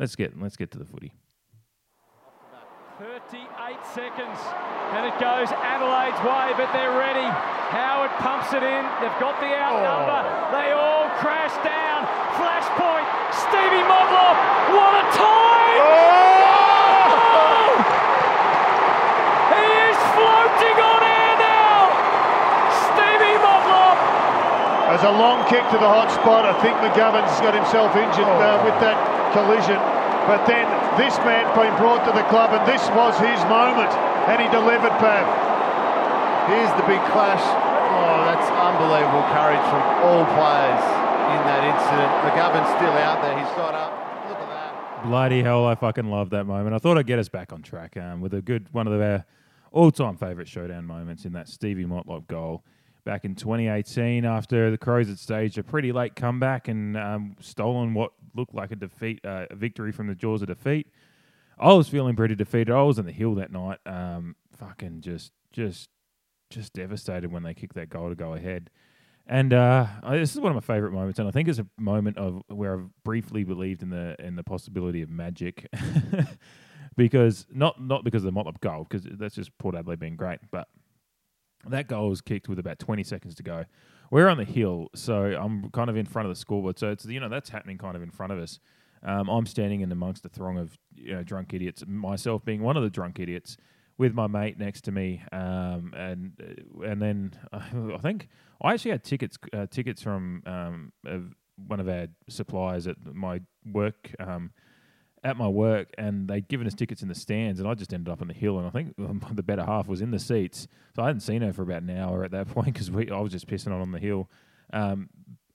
[0.00, 1.12] Let's get let's get to the footy.
[3.02, 3.42] 38
[3.90, 4.38] seconds,
[4.94, 7.26] and it goes Adelaide's way, but they're ready.
[7.74, 8.82] Howard pumps it in.
[9.02, 10.22] They've got the outnumber.
[10.22, 10.54] Oh.
[10.54, 12.06] They all crash down.
[12.38, 13.02] Flashpoint.
[13.34, 14.38] Stevie Motlop.
[14.78, 15.82] What a time!
[15.82, 15.98] Oh!
[19.58, 21.90] He is floating on air now.
[22.94, 23.98] Stevie Motlop.
[24.94, 26.46] As a long kick to the hot spot.
[26.46, 28.94] I think McGovern's got himself injured uh, with that
[29.34, 29.82] collision.
[30.30, 33.90] But then this man's been brought to the club, and this was his moment,
[34.30, 35.26] and he delivered, Pav.
[36.48, 37.40] Here's the big clash.
[37.40, 40.84] Oh, that's unbelievable courage from all players
[41.34, 42.10] in that incident.
[42.26, 43.38] McGovern's still out there.
[43.38, 43.92] He's got up.
[44.28, 45.04] Look at that.
[45.04, 46.74] Bloody hell, I fucking love that moment.
[46.74, 49.24] I thought I'd get us back on track um, with a good one of our
[49.72, 52.62] all-time favourite showdown moments in that Stevie Motlop goal
[53.04, 57.94] back in 2018 after the Crows had staged a pretty late comeback and um, stolen
[57.94, 60.88] what looked like a defeat, uh, a victory from the jaws of defeat.
[61.58, 62.70] I was feeling pretty defeated.
[62.70, 65.88] I was in the hill that night, um, fucking just, just,
[66.50, 68.70] just devastated when they kicked that goal to go ahead.
[69.26, 72.18] And uh, this is one of my favourite moments, and I think it's a moment
[72.18, 75.66] of where I've briefly believed in the in the possibility of magic,
[76.96, 80.40] because not not because of the Motlop goal, because that's just Port Adelaide being great,
[80.52, 80.68] but
[81.68, 83.64] That goal was kicked with about 20 seconds to go.
[84.10, 86.78] We're on the hill, so I'm kind of in front of the scoreboard.
[86.78, 88.60] So it's you know that's happening kind of in front of us.
[89.02, 92.76] Um, I'm standing in amongst a throng of you know, drunk idiots, myself being one
[92.76, 93.56] of the drunk idiots,
[93.98, 97.60] with my mate next to me, um, and uh, and then uh,
[97.94, 98.28] I think
[98.62, 100.92] I actually had tickets uh, tickets from um,
[101.66, 103.40] one of our suppliers at my
[103.72, 104.14] work.
[104.18, 104.52] Um,
[105.24, 108.12] at my work, and they'd given us tickets in the stands, and I just ended
[108.12, 108.94] up on the hill, and I think
[109.36, 110.68] the better half was in the seats.
[110.94, 113.32] So I hadn't seen her for about an hour at that point because I was
[113.32, 114.30] just pissing on on the hill.
[114.72, 115.08] Um,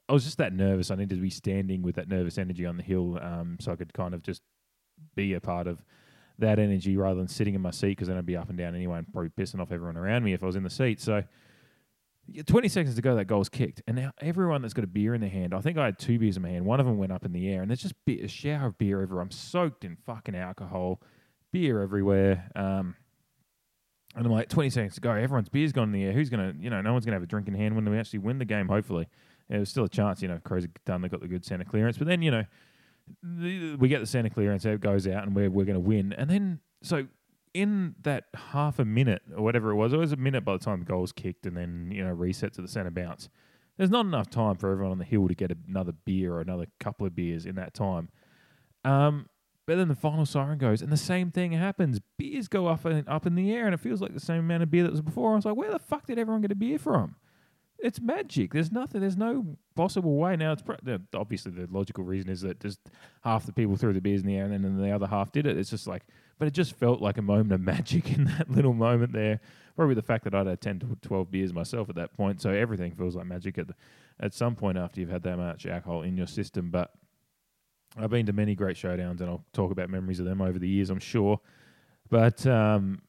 [0.08, 0.90] I was just that nervous.
[0.90, 3.76] I needed to be standing with that nervous energy on the hill, um, so I
[3.76, 4.42] could kind of just
[5.16, 5.84] be a part of
[6.40, 8.76] that energy rather than sitting in my seat because then I'd be up and down
[8.76, 11.00] anyway and probably pissing off everyone around me if I was in the seat.
[11.00, 11.24] So
[12.46, 13.82] 20 seconds to go, that goal was kicked.
[13.88, 16.20] And now everyone that's got a beer in their hand, I think I had two
[16.20, 16.66] beers in my hand.
[16.66, 19.02] One of them went up in the air, and there's just a shower of beer
[19.02, 19.24] everywhere.
[19.24, 21.02] I'm soaked in fucking alcohol,
[21.52, 22.50] beer everywhere.
[22.56, 22.96] Um,
[24.16, 25.12] and I'm like, 20 seconds to go.
[25.12, 26.14] Everyone's beer's gone in the air.
[26.14, 27.90] Who's going to, you know, no one's going to have a drink in hand when
[27.90, 29.08] we actually win the game, hopefully.
[29.50, 31.98] There's still a chance, you know, Crows have done, they got the good centre clearance.
[31.98, 32.46] But then, you know,
[33.80, 36.14] we get the centre clearance, it goes out, and we're, we're going to win.
[36.14, 37.08] And then, so
[37.54, 40.64] in that half a minute or whatever it was, it was a minute by the
[40.64, 43.30] time the goal was kicked and then, you know, reset to the centre bounce.
[43.78, 46.68] There's not enough time for everyone on the hill to get another beer or another
[46.80, 48.10] couple of beers in that time.
[48.84, 49.28] Um,
[49.66, 52.00] but then the final siren goes, and the same thing happens.
[52.18, 54.64] Beers go up and up in the air, and it feels like the same amount
[54.64, 55.34] of beer that was before.
[55.34, 57.16] I was like, where the fuck did everyone get a beer from?
[57.78, 58.52] It's magic.
[58.52, 59.00] There's nothing.
[59.00, 60.36] There's no possible way.
[60.36, 60.64] Now, it's
[61.14, 62.80] obviously the logical reason is that just
[63.24, 65.46] half the people threw the beers in the air, and then the other half did
[65.46, 65.58] it.
[65.58, 66.04] It's just like
[66.40, 69.40] but it just felt like a moment of magic in that little moment there.
[69.76, 72.42] Probably the fact that I'd had 10 to 12 beers myself at that point.
[72.42, 73.76] So everything feels like magic at, the,
[74.20, 76.72] at some point after you've had that much alcohol in your system.
[76.72, 76.92] But
[77.98, 80.68] I've been to many great showdowns and I'll talk about memories of them over the
[80.68, 81.40] years, I'm sure.
[82.10, 83.04] But um,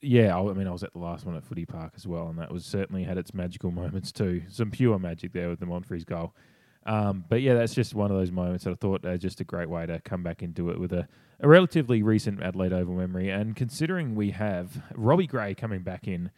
[0.00, 2.28] yeah, I, I mean, I was at the last one at Footy Park as well,
[2.28, 4.42] and that was certainly had its magical moments too.
[4.48, 6.34] Some pure magic there with the Monfries goal.
[6.84, 9.44] Um, but yeah, that's just one of those moments that I thought uh, just a
[9.44, 11.06] great way to come back and do it with a,
[11.40, 13.30] a relatively recent Adelaide Oval memory.
[13.30, 16.30] And considering we have Robbie Gray coming back in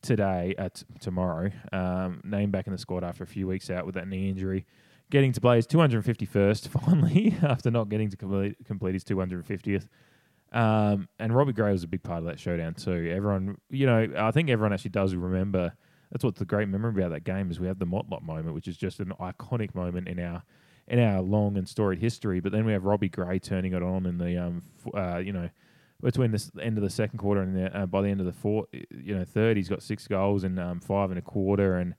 [0.00, 3.94] today, at tomorrow, um, named back in the squad after a few weeks out with
[3.94, 4.66] that knee injury,
[5.10, 9.86] getting to play his 251st finally after not getting to complete, complete his 250th.
[10.52, 13.10] Um, and Robbie Gray was a big part of that showdown too.
[13.14, 15.74] Everyone, you know, I think everyone actually does remember
[16.12, 18.68] that's what's the great memory about that game is we have the Motlop moment, which
[18.68, 20.42] is just an iconic moment in our
[20.86, 22.38] in our long and storied history.
[22.38, 24.62] But then we have Robbie Gray turning it on in the um
[24.94, 25.48] uh, you know
[26.02, 28.32] between the end of the second quarter and the, uh, by the end of the
[28.32, 31.94] fourth you know third he's got six goals and um, five and a quarter and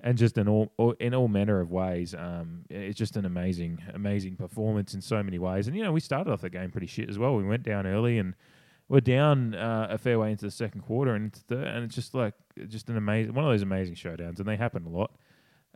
[0.00, 3.82] and just in all, all in all manner of ways um, it's just an amazing
[3.94, 6.86] amazing performance in so many ways and you know we started off the game pretty
[6.86, 8.34] shit as well we went down early and
[8.88, 12.14] we're down uh, a fair way into the second quarter, and it's and it's just
[12.14, 12.34] like
[12.68, 15.12] just an amazing one of those amazing showdowns, and they happen a lot.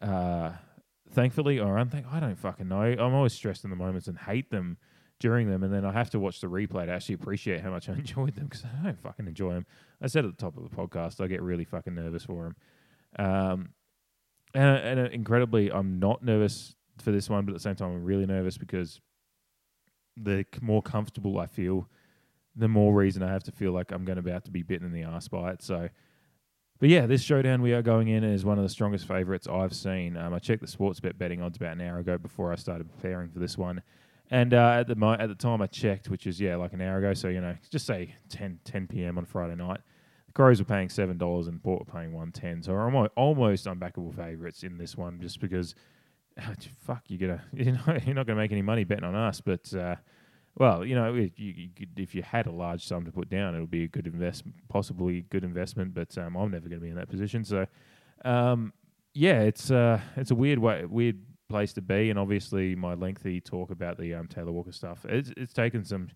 [0.01, 0.53] Uh,
[1.11, 2.83] thankfully, or unthank, I don't fucking know.
[2.83, 4.79] I'm always stressed in the moments and hate them
[5.19, 7.89] during them, and then I have to watch the replay to actually appreciate how much
[7.89, 9.67] I enjoyed them because I don't fucking enjoy them.
[10.01, 12.57] I said at the top of the podcast, I get really fucking nervous for them.
[13.19, 13.69] Um,
[14.55, 17.91] and, and uh, incredibly, I'm not nervous for this one, but at the same time,
[17.91, 19.01] I'm really nervous because
[20.17, 21.89] the more comfortable I feel
[22.57, 24.87] the more reason I have to feel like I'm going to about to be bitten
[24.87, 25.63] in the ass by it.
[25.63, 25.89] So,
[26.79, 29.75] but yeah, this showdown we are going in is one of the strongest favourites I've
[29.75, 30.17] seen.
[30.17, 33.31] Um, I checked the Sportsbet betting odds about an hour ago before I started preparing
[33.31, 33.83] for this one,
[34.31, 36.81] and uh, at the mo- at the time I checked, which is yeah like an
[36.81, 39.19] hour ago, so you know just say 10, 10 p.m.
[39.19, 39.81] on Friday night.
[40.27, 43.67] The Crows were paying seven dollars and Port were paying one ten, so almost almost
[43.67, 45.75] unbackable favourites in this one, just because.
[46.87, 49.73] fuck, you're gonna you know you're not gonna make any money betting on us, but.
[49.75, 49.97] Uh,
[50.57, 53.55] well, you know, if you, you if you had a large sum to put down,
[53.55, 55.95] it would be a good investment, possibly good investment.
[55.95, 57.45] But um, I'm never going to be in that position.
[57.45, 57.67] So,
[58.25, 58.73] um,
[59.15, 62.11] yeah, it's uh, it's a weird way, weird place to be.
[62.11, 66.09] And obviously, my lengthy talk about the um, Taylor Walker stuff, it's it's taken some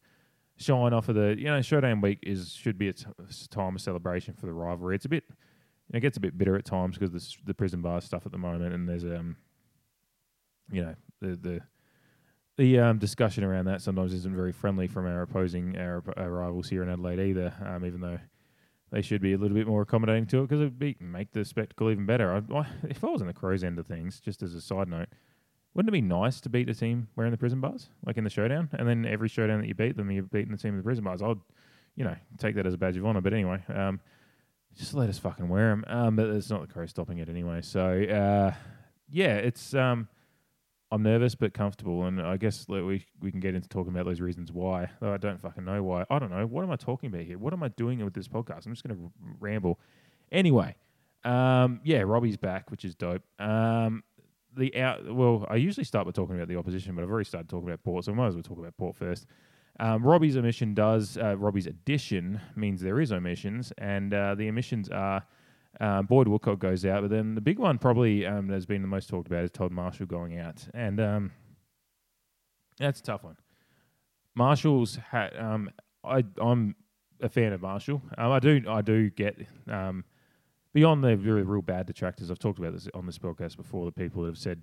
[0.57, 4.35] shine off of the you know showdown week is should be a time of celebration
[4.35, 4.97] for the rivalry.
[4.97, 5.25] It's a bit
[5.93, 8.39] it gets a bit bitter at times because the the prison bar stuff at the
[8.39, 9.37] moment, and there's um
[10.71, 11.61] you know the the
[12.57, 16.69] the um, discussion around that sometimes isn't very friendly from our opposing our, our rivals
[16.69, 17.53] here in Adelaide either.
[17.65, 18.19] Um, even though
[18.91, 21.33] they should be a little bit more accommodating to it because it would be, make
[21.33, 22.33] the spectacle even better.
[22.33, 24.89] I, I, if I was on the Crows end of things, just as a side
[24.89, 25.09] note,
[25.75, 28.31] wouldn't it be nice to beat a team wearing the prison bars, like in the
[28.31, 30.87] showdown, and then every showdown that you beat them, you've beaten the team with the
[30.87, 31.23] prison bars?
[31.23, 31.41] I'd,
[31.97, 33.21] you know, take that as a badge of honour.
[33.21, 34.01] But anyway, um,
[34.77, 35.85] just let us fucking wear them.
[35.89, 37.63] Um, but it's not the Crows stopping it anyway.
[37.63, 38.55] So uh,
[39.11, 40.09] yeah, it's um,
[40.93, 44.05] I'm nervous but comfortable, and I guess like, we we can get into talking about
[44.07, 44.91] those reasons why.
[45.01, 46.05] Though I don't fucking know why.
[46.11, 46.47] I don't know.
[46.47, 47.39] What am I talking about here?
[47.39, 48.67] What am I doing with this podcast?
[48.67, 49.81] I'm just going to r- ramble.
[50.31, 50.77] Anyway,
[51.25, 53.23] Um, yeah, Robbie's back, which is dope.
[53.41, 54.05] Um,
[54.57, 55.13] the out.
[55.13, 57.83] Well, I usually start by talking about the opposition, but I've already started talking about
[57.83, 59.27] Port, so I might as well talk about Port first.
[59.81, 61.19] Um, Robbie's omission does.
[61.19, 65.25] Uh, Robbie's addition means there is omissions, and uh, the omissions are.
[65.81, 68.83] Uh, Boyd Woodcock goes out, but then the big one probably um, that has been
[68.83, 71.33] the most talked about is Todd Marshall going out, and um,
[72.79, 73.37] that's a tough one.
[74.35, 75.37] Marshall's had.
[75.37, 75.71] Um,
[76.05, 76.77] I I'm
[77.21, 78.03] a fan of Marshall.
[78.19, 79.37] Um, I do I do get
[79.69, 80.05] um,
[80.73, 82.31] beyond the very real bad detractors.
[82.31, 83.87] I've talked about this on this podcast before.
[83.87, 84.63] The people that have said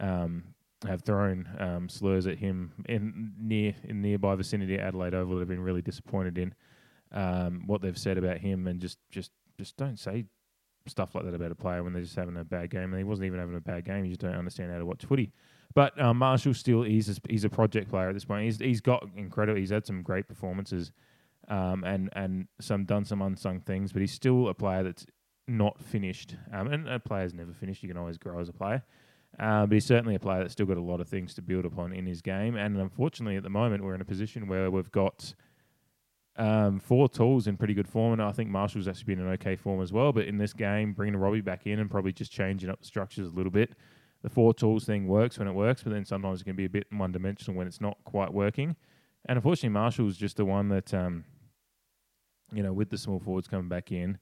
[0.00, 0.44] um,
[0.86, 5.48] have thrown um, slurs at him in near in nearby vicinity of Adelaide Oval have
[5.48, 6.54] been really disappointed in
[7.12, 10.26] um, what they've said about him, and just just just don't say
[10.88, 12.84] stuff like that about a player when they're just having a bad game.
[12.84, 14.04] And he wasn't even having a bad game.
[14.04, 15.32] You just don't understand how to watch footy.
[15.74, 18.44] But um, Marshall still he's a, he's a project player at this point.
[18.44, 19.58] He's he's got incredible.
[19.58, 20.90] He's had some great performances,
[21.48, 23.92] um, and and some done some unsung things.
[23.92, 25.06] But he's still a player that's
[25.46, 26.34] not finished.
[26.52, 27.82] Um, and a player's never finished.
[27.82, 28.82] You can always grow as a player.
[29.38, 31.66] Uh, but he's certainly a player that's still got a lot of things to build
[31.66, 32.56] upon in his game.
[32.56, 35.34] And unfortunately, at the moment, we're in a position where we've got
[36.36, 38.12] um, four tools in pretty good form.
[38.12, 40.12] And I think Marshall's actually been in okay form as well.
[40.12, 43.28] But in this game, bringing Robbie back in and probably just changing up the structures
[43.28, 43.72] a little bit.
[44.22, 46.70] The four tools thing works when it works, but then sometimes it can be a
[46.70, 48.74] bit one dimensional when it's not quite working.
[49.26, 51.24] And unfortunately, Marshall's just the one that, um,
[52.52, 54.18] you know, with the small forwards coming back in,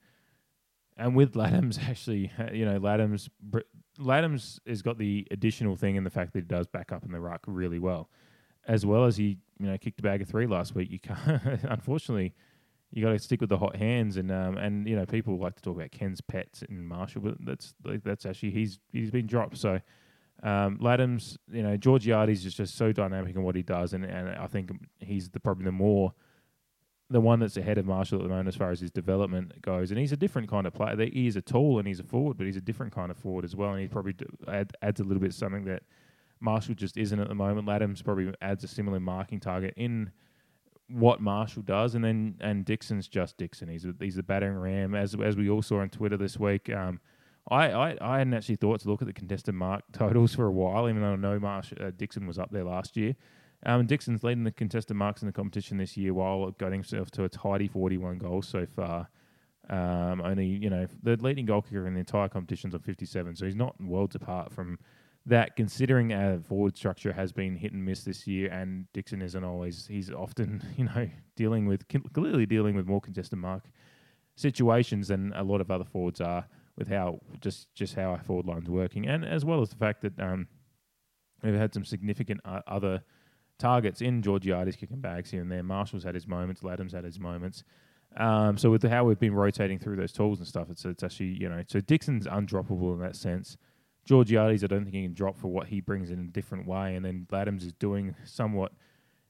[0.97, 3.29] and with Ladhams actually, you know, Ladhams
[3.99, 7.13] Ladhams has got the additional thing in the fact that he does back up in
[7.13, 8.11] the ruck really well,
[8.67, 10.91] as well as he, you know, kicked a bag of three last week.
[10.91, 12.35] You can't, unfortunately,
[12.91, 15.57] you got to stick with the hot hands, and um, and you know, people like
[15.57, 17.75] to talk about Ken's pets and Marshall, but that's
[18.05, 19.59] that's actually he's he's been dropped.
[19.59, 19.81] So,
[20.43, 24.29] um, Ladhams, you know, Georgiades is just so dynamic in what he does, and and
[24.31, 26.15] I think he's the probably the more
[27.11, 29.91] the one that's ahead of Marshall at the moment as far as his development goes.
[29.91, 30.97] And he's a different kind of player.
[31.13, 33.45] He is a tall and he's a forward, but he's a different kind of forward
[33.45, 33.73] as well.
[33.73, 34.15] And he probably
[34.49, 35.83] add, adds a little bit something that
[36.45, 37.67] Marshall just isn't at the moment.
[37.67, 40.13] Ladhams probably adds a similar marking target in
[40.89, 43.69] what Marshall does, and then and Dixon's just Dixon.
[43.69, 46.71] He's a, he's the battering ram, as as we all saw on Twitter this week.
[46.71, 47.01] Um,
[47.51, 50.53] I, I, I hadn't actually thought to look at the contested mark totals for a
[50.53, 53.17] while, even though I know Marsh, uh, Dixon was up there last year.
[53.67, 57.25] Um, Dixon's leading the contested marks in the competition this year while getting himself to
[57.25, 59.09] a tidy 41 goals so far.
[59.71, 63.47] Um, only, you know, the leading goal kicker in the entire competition's on 57, so
[63.47, 64.79] he's not worlds apart from
[65.27, 69.45] that, considering our forward structure has been hit and miss this year, and Dixon isn't
[69.45, 73.65] always, he's often, you know, dealing with, clearly dealing with more contested mark
[74.37, 78.47] situations than a lot of other forwards are with how, just, just how our forward
[78.47, 80.47] line's working, and as well as the fact that um,
[81.43, 83.03] we've had some significant uh, other
[83.59, 85.63] targets in Georgiades kicking bags here and there.
[85.63, 87.63] Marshall's had his moments, Ladham's had his moments.
[88.17, 91.03] Um, so with the, how we've been rotating through those tools and stuff, it's it's
[91.03, 93.57] actually you know so Dixon's undroppable in that sense.
[94.05, 96.95] Georgiades, I don't think he can drop for what he brings in a different way,
[96.95, 98.73] and then Ladhams is doing somewhat,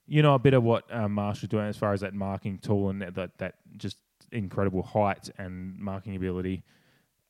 [0.06, 2.90] you know, a bit of what um, Marshall's doing as far as that marking tool
[2.90, 3.98] and that that just
[4.32, 6.64] incredible height and marking ability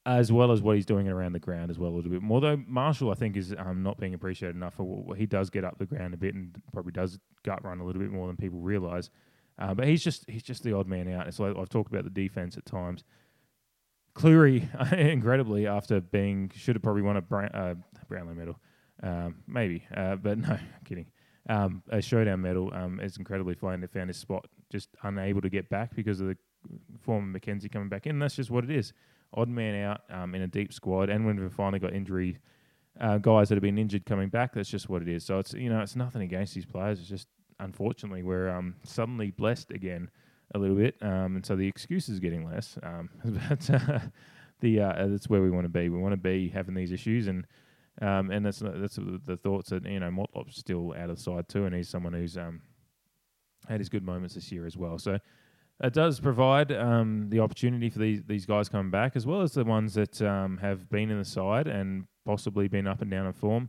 [0.07, 2.41] as well as what he's doing around the ground as well a little bit more.
[2.41, 5.65] Though Marshall, I think, is um, not being appreciated enough for what he does get
[5.65, 8.37] up the ground a bit and probably does gut run a little bit more than
[8.37, 9.09] people realise.
[9.59, 11.27] Uh, but he's just he's just the odd man out.
[11.27, 13.05] It's like I've talked about the defence at times.
[14.15, 17.75] Clurey, incredibly, after being should have probably won a Brown, uh,
[18.09, 18.59] Brownlow medal,
[19.03, 21.07] um, maybe, uh, but no, kidding.
[21.49, 23.81] Um, a showdown medal um, is incredibly fine.
[23.81, 26.37] They found his spot, just unable to get back because of the
[27.01, 28.19] former McKenzie coming back in.
[28.19, 28.93] That's just what it is
[29.37, 32.39] odd man out um, in a deep squad, and when we've finally got injury
[33.01, 35.25] uh, guys that have been injured coming back, that's just what it is.
[35.25, 37.01] So it's you know it's nothing against these players.
[37.01, 37.29] It's just
[37.61, 40.11] unfortunately we're um, suddenly blessed again
[40.55, 42.79] a little bit, um, and so the excuse is getting less.
[42.83, 43.99] Um, but uh,
[44.61, 45.89] the uh, that's where we want to be.
[45.89, 47.47] We want to be having these issues, and
[48.01, 51.67] um, and that's that's the thoughts that you know Motlop's still out of side too,
[51.67, 52.61] and he's someone who's um,
[53.69, 54.99] had his good moments this year as well.
[54.99, 55.19] So
[55.83, 59.53] it does provide um, the opportunity for these these guys coming back, as well as
[59.53, 63.27] the ones that um, have been in the side and possibly been up and down
[63.27, 63.69] in form.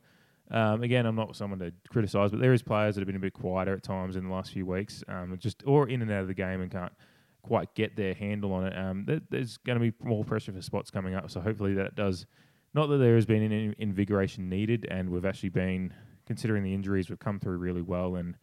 [0.51, 3.19] Um, again, I'm not someone to criticise, but there is players that have been a
[3.19, 6.21] bit quieter at times in the last few weeks, um, just or in and out
[6.21, 6.93] of the game and can't
[7.41, 8.77] quite get their handle on it.
[8.77, 12.25] Um, there's going to be more pressure for spots coming up, so hopefully that does.
[12.73, 15.93] Not that there has been any invigoration needed, and we've actually been
[16.27, 18.35] considering the injuries, we've come through really well and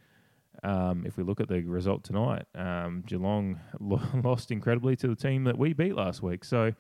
[0.63, 5.17] um, if we look at the result tonight, um, Geelong lo- lost incredibly to the
[5.17, 6.45] team that we beat last week.
[6.45, 6.73] So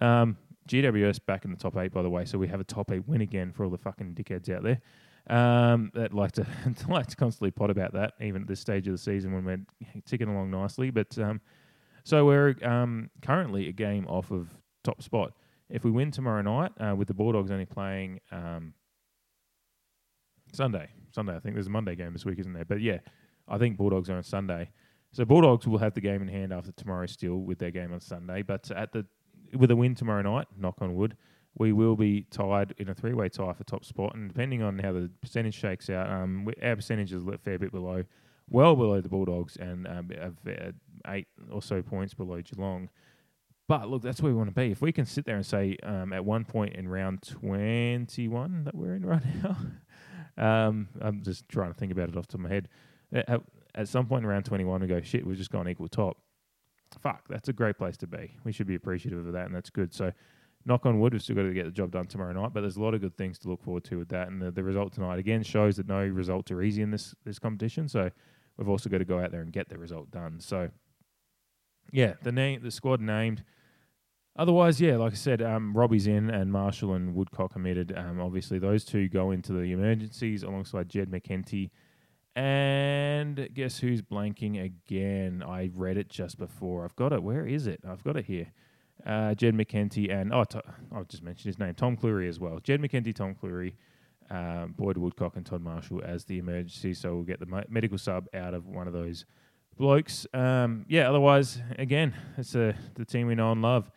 [0.00, 0.36] um,
[0.66, 2.24] GWS back in the top eight, by the way.
[2.24, 4.80] So we have a top eight win again for all the fucking dickheads out there
[5.28, 6.46] um, that like to
[6.88, 9.60] like to constantly pot about that, even at this stage of the season when we're
[10.04, 10.90] ticking along nicely.
[10.90, 11.40] But um,
[12.04, 14.48] so we're um, currently a game off of
[14.84, 15.32] top spot.
[15.68, 18.74] if we win tomorrow night, uh, with the Bulldogs only playing um,
[20.52, 22.64] Sunday, Sunday, I think there's a Monday game this week, isn't there?
[22.64, 22.98] But yeah,
[23.48, 24.70] I think Bulldogs are on Sunday.
[25.12, 28.00] So Bulldogs will have the game in hand after tomorrow still with their game on
[28.00, 28.42] Sunday.
[28.42, 29.06] But at the
[29.54, 31.16] with a win tomorrow night, knock on wood,
[31.58, 34.14] we will be tied in a three-way tie for top spot.
[34.14, 37.58] And depending on how the percentage shakes out, um, we, our percentage is a fair
[37.58, 38.04] bit below,
[38.50, 40.10] well below the Bulldogs, and um,
[41.08, 42.90] eight or so points below Geelong.
[43.68, 44.70] But look, that's where we want to be.
[44.70, 48.74] If we can sit there and say um, at one point in round 21 that
[48.74, 49.56] we're in right now,
[50.36, 52.68] um, I'm just trying to think about it off the top of my head.
[53.12, 53.40] At,
[53.74, 56.18] at some point in round 21, we go, shit, we've just gone equal top.
[57.00, 58.36] Fuck, that's a great place to be.
[58.44, 59.92] We should be appreciative of that, and that's good.
[59.92, 60.12] So,
[60.64, 62.76] knock on wood, we've still got to get the job done tomorrow night, but there's
[62.76, 64.28] a lot of good things to look forward to with that.
[64.28, 67.38] And the, the result tonight, again, shows that no results are easy in this, this
[67.38, 67.88] competition.
[67.88, 68.10] So,
[68.56, 70.40] we've also got to go out there and get the result done.
[70.40, 70.70] So,
[71.92, 73.42] yeah, the name, the squad named
[74.38, 77.96] Otherwise, yeah, like I said, um, Robbie's in and Marshall and Woodcock committed.
[77.96, 81.70] Um, obviously, those two go into the emergencies alongside Jed McEntee.
[82.36, 85.42] And guess who's blanking again?
[85.42, 86.84] I read it just before.
[86.84, 87.22] I've got it.
[87.22, 87.80] Where is it?
[87.88, 88.52] I've got it here.
[89.06, 90.62] Uh, Jed McEntee and oh, to,
[90.94, 92.58] I'll just mention his name, Tom Clurey as well.
[92.62, 93.74] Jed McEntee, Tom Clurey,
[94.30, 96.92] um, Boyd Woodcock, and Todd Marshall as the emergency.
[96.92, 99.24] So we'll get the medical sub out of one of those
[99.78, 100.26] blokes.
[100.34, 101.08] Um, yeah.
[101.08, 103.90] Otherwise, again, it's a, the team we know and love.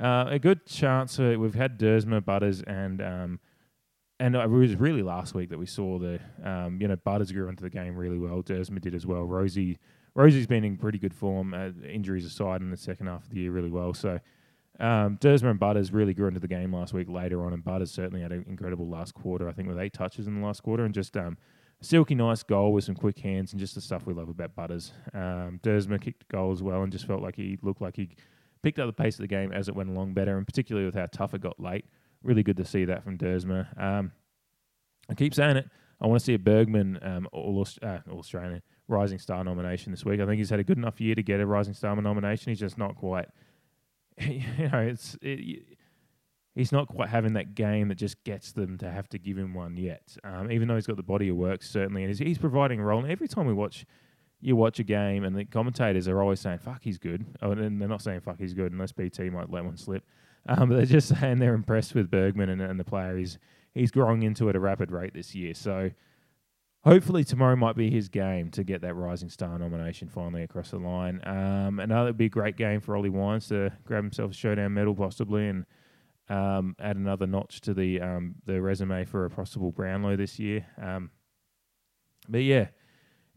[0.00, 1.20] Uh, a good chance.
[1.20, 3.40] Uh, we've had Duursma, Butters, and um,
[4.22, 7.48] and it was really last week that we saw the um, you know Butters grew
[7.48, 8.40] into the game really well.
[8.42, 9.24] Duursma did as well.
[9.24, 9.78] Rosie
[10.14, 13.40] Rosie's been in pretty good form, uh, injuries aside, in the second half of the
[13.40, 13.92] year really well.
[13.94, 14.20] So
[14.78, 17.08] um, Duursma and Butters really grew into the game last week.
[17.08, 19.48] Later on, and Butters certainly had an incredible last quarter.
[19.48, 21.36] I think with eight touches in the last quarter, and just um,
[21.80, 24.92] silky nice goal with some quick hands and just the stuff we love about Butters.
[25.12, 28.10] Um, Duursma kicked a goal as well and just felt like he looked like he
[28.62, 30.94] picked up the pace of the game as it went along better, and particularly with
[30.94, 31.86] how tough it got late.
[32.22, 33.80] Really good to see that from Duursma.
[33.80, 34.12] Um,
[35.08, 35.68] I keep saying it.
[36.00, 40.20] I want to see a Bergman um, All, uh, Australian Rising Star nomination this week.
[40.20, 42.50] I think he's had a good enough year to get a Rising Star nomination.
[42.50, 43.28] He's just not quite.
[44.18, 45.64] You know, it's it,
[46.54, 49.54] he's not quite having that game that just gets them to have to give him
[49.54, 50.16] one yet.
[50.22, 52.84] Um, even though he's got the body of work, certainly, and he's, he's providing a
[52.84, 53.00] role.
[53.00, 53.86] And every time we watch
[54.40, 57.80] you watch a game and the commentators are always saying "fuck, he's good," oh, and
[57.80, 60.04] they're not saying "fuck, he's good" unless BT might let one slip.
[60.46, 63.16] Um, but they're just saying they're impressed with Bergman and, and the player.
[63.16, 63.38] He's
[63.74, 65.54] he's growing into at a rapid rate this year.
[65.54, 65.90] So
[66.84, 70.78] hopefully tomorrow might be his game to get that Rising Star nomination finally across the
[70.78, 71.20] line.
[71.24, 74.74] Um, another would be a great game for Ollie Wines to grab himself a showdown
[74.74, 75.64] medal possibly and
[76.28, 80.66] um, add another notch to the um, the resume for a possible Brownlow this year.
[80.80, 81.10] Um,
[82.28, 82.68] but yeah,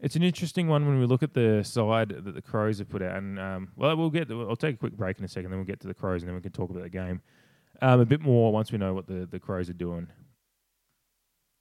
[0.00, 3.02] it's an interesting one when we look at the side that the Crows have put
[3.02, 3.16] out.
[3.16, 4.30] And um, well, we'll get.
[4.30, 6.28] I'll take a quick break in a second, then we'll get to the Crows, and
[6.28, 7.22] then we can talk about the game
[7.82, 10.08] um, a bit more once we know what the the Crows are doing.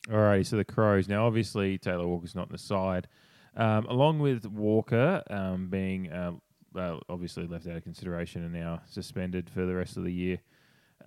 [0.08, 1.26] Alrighty, so the Crows now.
[1.26, 3.08] Obviously, Taylor Walker's not in the side,
[3.56, 6.34] um, along with Walker um, being uh,
[6.78, 10.40] uh, obviously left out of consideration and now suspended for the rest of the year,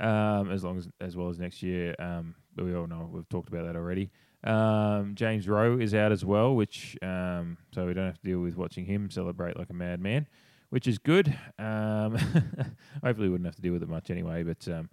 [0.00, 1.94] um, as long as as well as next year.
[1.98, 4.10] But we all know we've talked about that already.
[4.44, 8.40] Um, James Rowe is out as well, which um, so we don't have to deal
[8.40, 10.28] with watching him celebrate like a madman,
[10.70, 11.36] which is good.
[11.58, 12.16] Um,
[13.02, 14.44] hopefully, we wouldn't have to deal with it much anyway.
[14.44, 14.90] But um,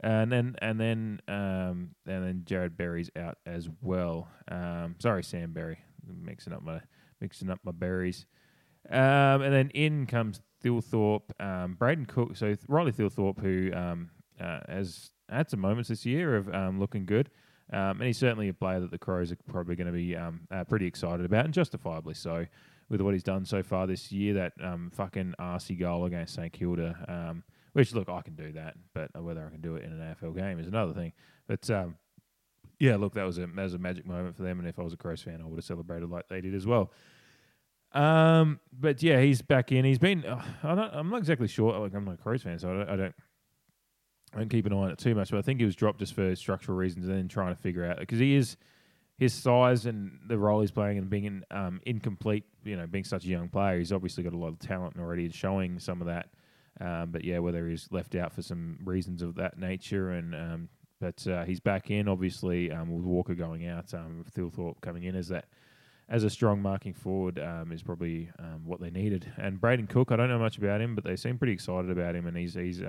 [0.00, 4.28] and then and then um, and then Jarrod Berry's out as well.
[4.48, 6.80] Um, sorry, Sam Berry, mixing up my
[7.20, 8.26] mixing up my berries.
[8.88, 12.36] And then in comes Thilthorpe, Brayden Cook.
[12.36, 17.30] So Riley Thilthorpe, who uh, has had some moments this year of looking good.
[17.72, 20.46] Um, and he's certainly a player that the Crows are probably going to be um,
[20.50, 22.46] uh, pretty excited about, and justifiably so,
[22.88, 24.34] with what he's done so far this year.
[24.34, 27.42] That um, fucking arsey goal against St Kilda, um,
[27.72, 30.36] which look, I can do that, but whether I can do it in an AFL
[30.36, 31.12] game is another thing.
[31.48, 31.96] But um,
[32.78, 34.82] yeah, look, that was a that was a magic moment for them, and if I
[34.82, 36.92] was a Crows fan, I would have celebrated like they did as well.
[37.92, 39.84] Um, but yeah, he's back in.
[39.84, 40.24] He's been.
[40.24, 41.78] Uh, I am not exactly sure.
[41.78, 43.14] Like I'm not a Crows fan, so I don't, I don't
[44.36, 45.98] I don't keep an eye on it too much, but I think he was dropped
[45.98, 48.58] just for structural reasons and then trying to figure out because he is
[49.16, 53.04] his size and the role he's playing and being in, um, incomplete, you know, being
[53.04, 56.02] such a young player, he's obviously got a lot of talent already and showing some
[56.02, 56.28] of that.
[56.82, 60.68] Um, but yeah, whether he's left out for some reasons of that nature, and um,
[61.00, 65.16] but uh, he's back in obviously um, with Walker going out, um, Thilthorpe coming in
[65.16, 65.46] as that
[66.10, 69.32] as a strong marking forward um, is probably um, what they needed.
[69.38, 72.14] And Brayden Cook, I don't know much about him, but they seem pretty excited about
[72.14, 72.82] him, and he's he's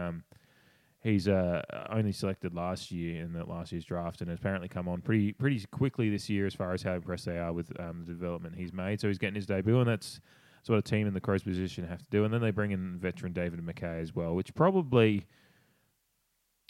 [1.04, 4.88] He's uh, only selected last year in the last year's draft, and has apparently come
[4.88, 8.04] on pretty pretty quickly this year as far as how impressed they are with um,
[8.06, 9.00] the development he's made.
[9.00, 10.20] So he's getting his debut, and that's,
[10.58, 12.26] that's what a team in the Crows position have to do.
[12.26, 15.28] And then they bring in veteran David Mackay as well, which probably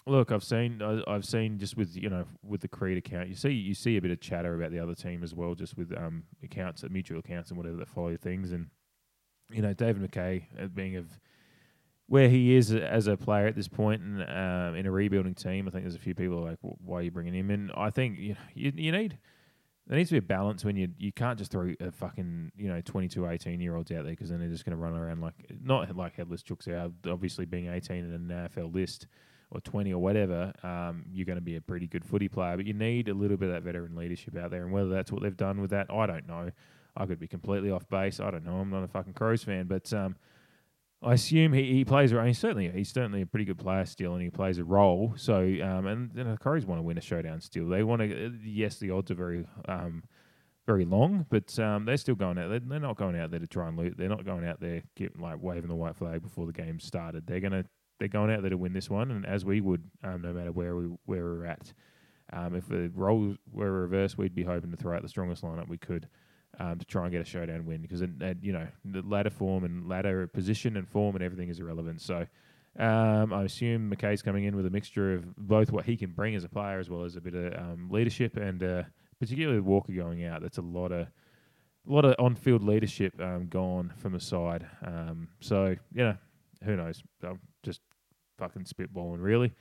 [0.08, 3.36] Look, I've seen I- I've seen just with you know with the Creed account, you
[3.36, 5.96] see you see a bit of chatter about the other team as well, just with
[5.98, 8.68] um accounts, mutual accounts, and whatever that follow things, and
[9.52, 11.20] you know David Mackay uh, being of
[12.08, 15.68] where he is as a player at this point and um, in a rebuilding team.
[15.68, 17.70] I think there's a few people like, why are you bringing him in?
[17.76, 19.18] I think you, you, you need
[19.88, 22.68] there needs to be a balance when you you can't just throw a fucking you
[22.68, 25.22] know 22, 18 year olds out there because then they're just going to run around
[25.22, 25.34] like
[25.64, 26.92] not like headless chooks out.
[27.10, 29.08] Obviously, being 18 in an AFL list
[29.50, 32.58] or 20 or whatever, um, you're going to be a pretty good footy player.
[32.58, 35.12] But you need a little bit of that veteran leadership out there, and whether that's
[35.12, 36.52] what they've done with that, I don't know.
[36.98, 38.20] I could be completely off base.
[38.20, 38.56] I don't know.
[38.56, 40.16] I'm not a fucking Crows fan, but um,
[41.02, 44.14] I assume he, he plays a he's certainly he's certainly a pretty good player still,
[44.14, 45.14] and he plays a role.
[45.16, 47.68] So um, and the Crows want to win a showdown still.
[47.68, 48.34] They want to.
[48.44, 50.04] Yes, the odds are very um,
[50.66, 52.50] very long, but um, they're still going out.
[52.50, 53.96] They're, they're not going out there to try and loot.
[53.98, 57.28] They're not going out there getting like waving the white flag before the game started.
[57.28, 57.66] They're gonna
[58.00, 60.52] they're going out there to win this one, and as we would, um, no matter
[60.52, 61.74] where we where we're at.
[62.34, 65.70] Um, if the roles were reversed, we'd be hoping to throw out the strongest lineup
[65.70, 66.10] we could
[66.60, 68.10] um, to try and get a showdown win because it,
[68.42, 72.02] you know the ladder form and ladder position and form and everything is irrelevant.
[72.02, 72.26] So
[72.80, 76.36] um, I assume Mackay's coming in with a mixture of both what he can bring
[76.36, 78.84] as a player as well as a bit of um, leadership and uh,
[79.20, 80.42] particularly Walker going out.
[80.42, 81.08] That's a lot of
[81.88, 84.68] a lot of on-field leadership um, gone from the side.
[84.86, 86.18] Um, so you know
[86.64, 87.04] who knows?
[87.24, 87.82] I'm just
[88.38, 89.54] fucking spitballing really.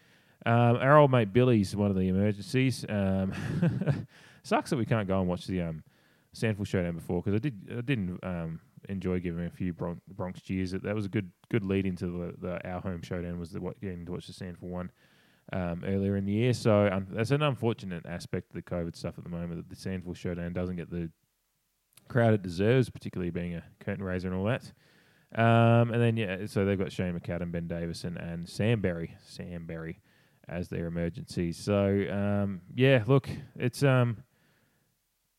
[0.44, 2.84] Um, our old mate Billy's one of the emergencies.
[2.88, 3.32] Um,
[4.42, 5.82] sucks that we can't go and watch the um,
[6.36, 10.40] SANFL showdown before because I did I didn't um, enjoy giving a few Bron- Bronx
[10.42, 10.72] cheers.
[10.72, 13.80] That was a good good lead into the, the our home showdown was the what
[13.80, 14.90] getting to watch the SANFL one
[15.52, 16.52] um, earlier in the year.
[16.52, 19.76] So um, that's an unfortunate aspect of the COVID stuff at the moment that the
[19.76, 21.10] SANFL showdown doesn't get the
[22.08, 24.72] crowd it deserves, particularly being a curtain raiser and all that.
[25.34, 29.66] Um, and then yeah, so they've got Shane McAdam, Ben Davison, and Sam Berry, Sam
[29.66, 30.00] Berry,
[30.48, 31.58] as their emergencies.
[31.58, 34.18] So um, yeah, look, it's um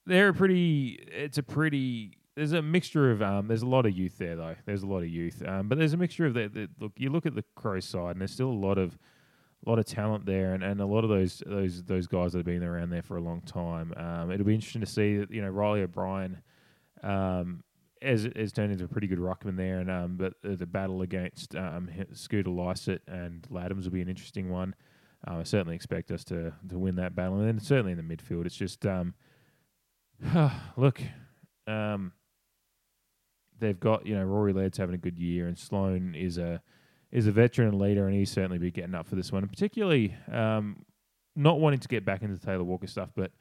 [0.08, 1.00] they're a pretty.
[1.12, 2.18] It's a pretty.
[2.36, 3.22] There's a mixture of.
[3.22, 4.56] Um, there's a lot of youth there though.
[4.66, 5.44] There's a lot of youth.
[5.46, 6.70] Um, but there's a mixture of that.
[6.80, 8.98] look, you look at the Crows side, and there's still a lot of,
[9.66, 12.40] a lot of talent there, and, and a lot of those those those guys that
[12.40, 13.94] have been around there for a long time.
[13.98, 16.42] Um, it'll be interesting to see that you know Riley O'Brien.
[17.04, 17.64] Um,
[18.02, 21.56] has, has turned into a pretty good ruckman there, and um, but the battle against
[21.56, 24.76] um, Scooter Lycett and Ladhams will be an interesting one.
[25.28, 28.16] Uh, I certainly expect us to to win that battle, and then certainly in the
[28.16, 29.16] midfield, it's just um,
[30.78, 31.02] look,
[31.68, 32.12] um,
[33.60, 36.62] they've got you know Rory Laird's having a good year, and Sloane is a
[37.12, 40.16] is a veteran leader, and he's certainly be getting up for this one, and particularly
[40.32, 40.86] um,
[41.36, 43.32] not wanting to get back into Taylor Walker stuff, but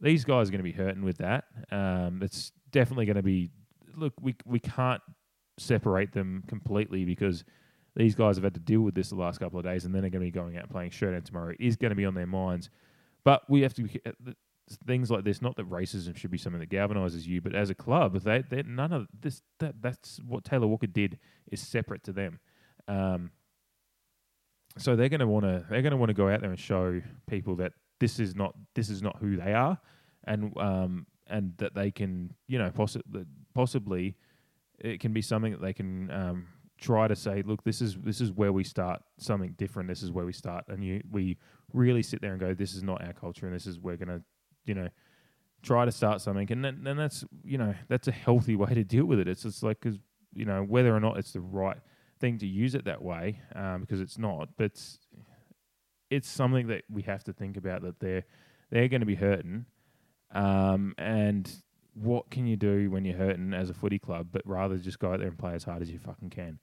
[0.00, 1.44] these guys are going to be hurting with that.
[1.70, 3.50] Um, it's definitely going to be.
[3.96, 5.02] Look, we we can't
[5.58, 7.44] separate them completely because
[7.94, 10.02] these guys have had to deal with this the last couple of days, and then
[10.02, 11.50] they're going to be going out and playing showdown tomorrow.
[11.50, 12.70] It is going to be on their minds,
[13.24, 13.84] but we have to.
[13.84, 14.00] Be,
[14.86, 15.42] things like this.
[15.42, 18.62] Not that racism should be something that galvanizes you, but as a club, they they
[18.62, 19.42] none of this.
[19.60, 21.18] That that's what Taylor Walker did
[21.50, 22.40] is separate to them.
[22.88, 23.30] Um,
[24.78, 26.58] so they're going to want to they're going to want to go out there and
[26.58, 29.78] show people that this is not this is not who they are,
[30.24, 34.16] and um, and that they can you know possi- possibly
[34.78, 36.46] it can be something that they can um,
[36.80, 39.88] try to say, look, this is this is where we start something different.
[39.88, 41.38] This is where we start, and you we
[41.72, 44.08] really sit there and go, this is not our culture, and this is we're going
[44.08, 44.22] to
[44.64, 44.88] you know,
[45.62, 49.04] try to start something, and then, that's you know that's a healthy way to deal
[49.04, 49.28] with it.
[49.28, 49.98] It's just like because
[50.34, 51.78] you know whether or not it's the right
[52.20, 54.98] thing to use it that way, um, because it's not, but it's,
[56.10, 58.24] it's something that we have to think about that they're
[58.70, 59.66] they're going to be hurting,
[60.32, 61.50] um, and
[61.94, 65.12] what can you do when you're hurting as a footy club, but rather just go
[65.12, 66.58] out there and play as hard as you fucking can.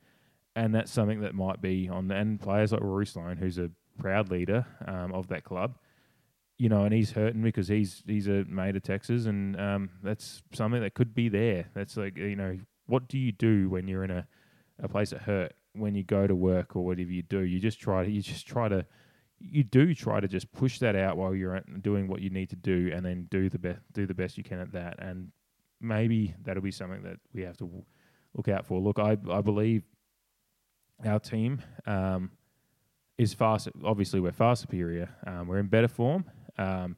[0.55, 3.71] And that's something that might be on, the, and players like Rory Sloane, who's a
[3.97, 5.77] proud leader um, of that club,
[6.61, 10.43] you know, and he's hurting because he's he's a mate of Tex's, and um, that's
[10.53, 11.65] something that could be there.
[11.73, 14.27] That's like you know, what do you do when you're in a,
[14.79, 15.53] a place that hurt?
[15.73, 18.45] When you go to work or whatever you do, you just try to you just
[18.45, 18.85] try to
[19.39, 22.55] you do try to just push that out while you're doing what you need to
[22.55, 24.97] do, and then do the best do the best you can at that.
[24.99, 25.31] And
[25.79, 27.83] maybe that'll be something that we have to
[28.35, 28.79] look out for.
[28.79, 29.81] Look, I I believe
[31.03, 32.29] our team um,
[33.17, 33.57] is far.
[33.83, 35.09] Obviously, we're far superior.
[35.25, 36.25] Um, we're in better form,
[36.57, 36.95] um,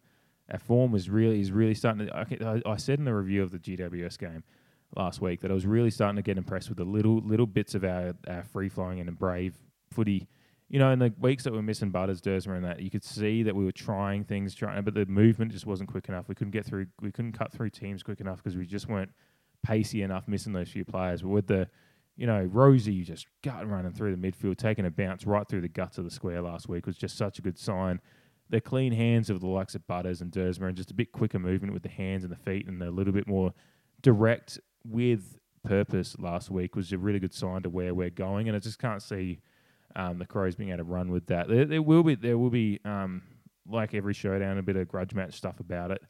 [0.52, 2.16] our form was really is really starting to.
[2.16, 4.44] I, I, said in the review of the GWS game
[4.96, 7.76] last week that I was really starting to get impressed with the little little bits
[7.76, 9.56] of our, our free flowing and brave
[9.92, 10.28] footy.
[10.70, 13.04] You know, in the weeks that we were missing Butters, Duursma, and that, you could
[13.04, 16.28] see that we were trying things, trying, but the movement just wasn't quick enough.
[16.28, 16.88] We couldn't get through.
[17.02, 19.12] We couldn't cut through teams quick enough because we just weren't
[19.62, 21.22] pacey enough, missing those few players.
[21.22, 21.68] But with the
[22.16, 25.68] you know, Rosie just gut running through the midfield, taking a bounce right through the
[25.68, 28.00] guts of the square last week was just such a good sign.
[28.54, 31.40] The clean hands of the likes of Butters and Duursma and just a bit quicker
[31.40, 33.52] movement with the hands and the feet and a little bit more
[34.04, 38.48] direct with purpose last week was a really good sign to where we're going.
[38.48, 39.40] And I just can't see
[39.96, 41.48] um, the Crows being able to run with that.
[41.48, 43.24] There, there will be, there will be, um,
[43.68, 46.04] like every showdown, a bit of grudge match stuff about it.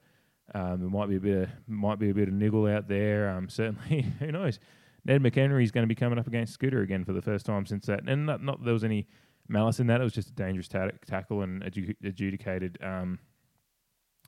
[0.54, 3.30] Um, there might be a bit of might be a bit of niggle out there.
[3.30, 4.60] Um, certainly, who knows?
[5.06, 7.66] Ned McHenry is going to be coming up against Scooter again for the first time
[7.66, 8.02] since that.
[8.06, 9.08] And not, not there was any
[9.48, 10.02] malice in that.
[10.02, 13.20] It was just a dangerous ta- tackle and adju- adjudicated um,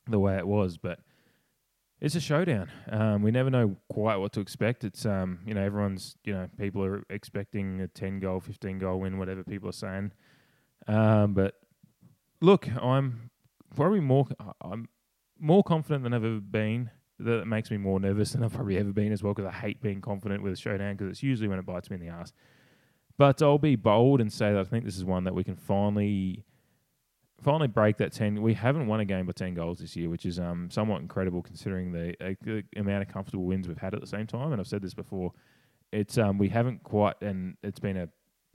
[0.08, 0.78] the way it was.
[0.78, 1.00] But
[2.02, 2.70] it's a showdown.
[2.90, 4.84] Um, we never know quite what to expect.
[4.84, 9.00] It's um, you know everyone's you know people are expecting a ten goal, fifteen goal
[9.00, 10.12] win, whatever people are saying.
[10.88, 11.56] Um, but
[12.42, 13.30] look, I'm
[13.76, 14.28] probably more
[14.62, 14.88] I'm
[15.40, 16.92] more confident than I've ever been.
[17.18, 19.82] That makes me more nervous than I've probably ever been as well because I hate
[19.82, 22.34] being confident with a showdown because it's usually when it bites me in the ass.
[23.18, 25.56] But I'll be bold and say that I think this is one that we can
[25.56, 26.44] finally
[27.42, 30.26] finally break that 10 we haven't won a game by 10 goals this year which
[30.26, 34.00] is um, somewhat incredible considering the, uh, the, amount of comfortable wins we've had at
[34.02, 34.52] the same time.
[34.52, 35.32] And i've said this before
[35.92, 38.10] it's um, we haven't quite and it's been a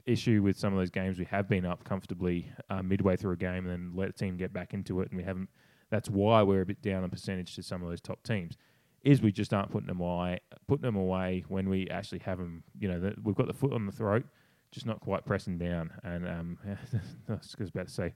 [0.05, 3.37] issue with some of those games we have been up comfortably uh, midway through a
[3.37, 5.09] game and then let a team get back into it.
[5.09, 5.49] And we haven't
[5.89, 8.57] that's why we're a bit down on percentage to some of those top teams
[9.03, 12.63] is we just aren't putting them away putting them away when we actually have them
[12.79, 14.25] you know the, we've got the foot on the throat
[14.71, 16.57] just not quite pressing down and um,
[17.29, 18.13] I was about to say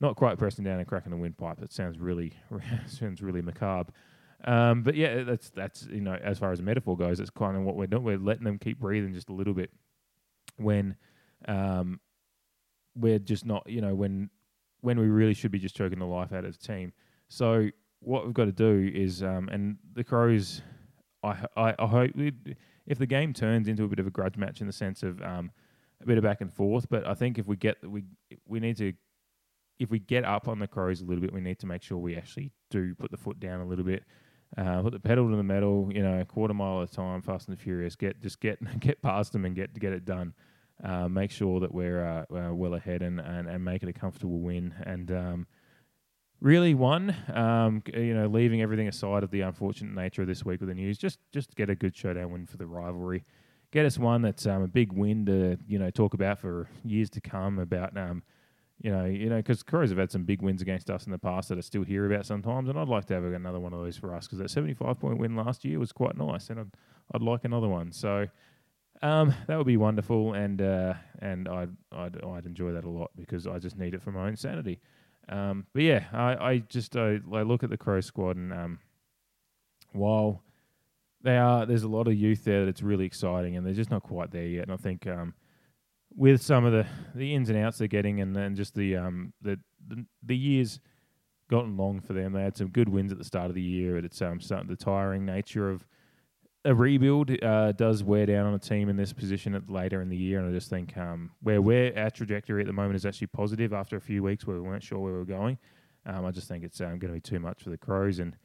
[0.00, 1.62] not quite pressing down and cracking the windpipe.
[1.62, 2.34] It sounds really
[2.86, 3.92] sounds really macabre.
[4.44, 7.56] Um, but yeah, that's that's you know as far as a metaphor goes, it's kind
[7.56, 8.04] of what we're doing.
[8.04, 9.70] We're letting them keep breathing just a little bit
[10.56, 10.96] when
[11.48, 12.00] um,
[12.94, 14.30] we're just not you know when
[14.80, 16.92] when we really should be just choking the life out of the team.
[17.28, 17.68] So
[18.00, 20.60] what we've got to do is um, and the Crows,
[21.22, 22.12] I I, I hope
[22.86, 25.20] if the game turns into a bit of a grudge match in the sense of
[25.22, 25.50] um,
[26.02, 28.04] a bit of back and forth, but I think if we get we
[28.46, 28.92] we need to
[29.78, 31.98] if we get up on the Crows a little bit, we need to make sure
[31.98, 34.04] we actually do put the foot down a little bit,
[34.56, 35.90] uh, put the pedal to the metal.
[35.92, 37.96] You know, a quarter mile at a time, fast and furious.
[37.96, 40.34] Get just get get past them and get get it done.
[40.82, 43.94] Uh, make sure that we're uh, uh, well ahead and, and, and make it a
[43.94, 44.74] comfortable win.
[44.84, 45.46] And um,
[46.38, 50.60] really, one, um, you know, leaving everything aside of the unfortunate nature of this week
[50.60, 53.24] with the news, just just get a good showdown win for the rivalry.
[53.72, 57.10] Get us one that's um, a big win to you know talk about for years
[57.10, 58.22] to come about um,
[58.82, 61.18] you know, you know, because Crows have had some big wins against us in the
[61.18, 63.80] past that I still hear about sometimes, and I'd like to have another one of
[63.80, 66.70] those for us because that seventy-five point win last year was quite nice, and I'd
[67.14, 67.90] I'd like another one.
[67.92, 68.26] So
[69.02, 73.10] um, that would be wonderful, and uh, and I'd, I'd I'd enjoy that a lot
[73.16, 74.80] because I just need it for my own sanity.
[75.28, 78.78] Um, but yeah, I, I just I, I look at the Crow squad, and um,
[79.92, 80.42] while
[81.26, 84.02] they are, there's a lot of youth there that's really exciting, and they're just not
[84.02, 84.62] quite there yet.
[84.62, 85.34] And I think um,
[86.14, 89.32] with some of the, the ins and outs they're getting, and then just the um
[89.42, 89.58] the,
[89.88, 90.80] the the years
[91.50, 92.32] gotten long for them.
[92.32, 94.68] They had some good wins at the start of the year, but it's um starting
[94.68, 95.84] the tiring nature of
[96.64, 100.08] a rebuild uh, does wear down on a team in this position at later in
[100.08, 103.06] the year, and I just think um, where we're our trajectory at the moment is
[103.06, 105.58] actually positive after a few weeks where we weren't sure where we were going.
[106.06, 108.36] Um, I just think it's um, going to be too much for the Crows, and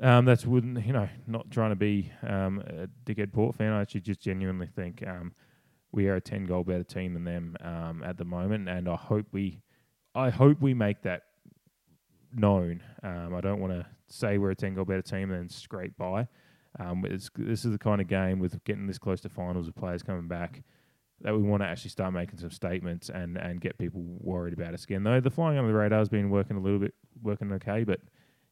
[0.00, 3.72] um, that's wouldn't you know not trying to be um, a dickhead Port fan.
[3.72, 5.32] I actually just genuinely think um,
[5.92, 8.96] we are a ten goal better team than them um, at the moment, and I
[8.96, 9.60] hope we,
[10.14, 11.22] I hope we make that
[12.32, 12.82] known.
[13.02, 15.96] Um, I don't want to say we're a ten goal better team and then scrape
[15.96, 16.28] by.
[16.78, 17.02] Um,
[17.36, 20.28] this is the kind of game with getting this close to finals with players coming
[20.28, 20.62] back
[21.20, 24.74] that we want to actually start making some statements and, and get people worried about
[24.74, 25.02] us again.
[25.02, 28.00] Though the flying under the radar has been working a little bit, working okay, but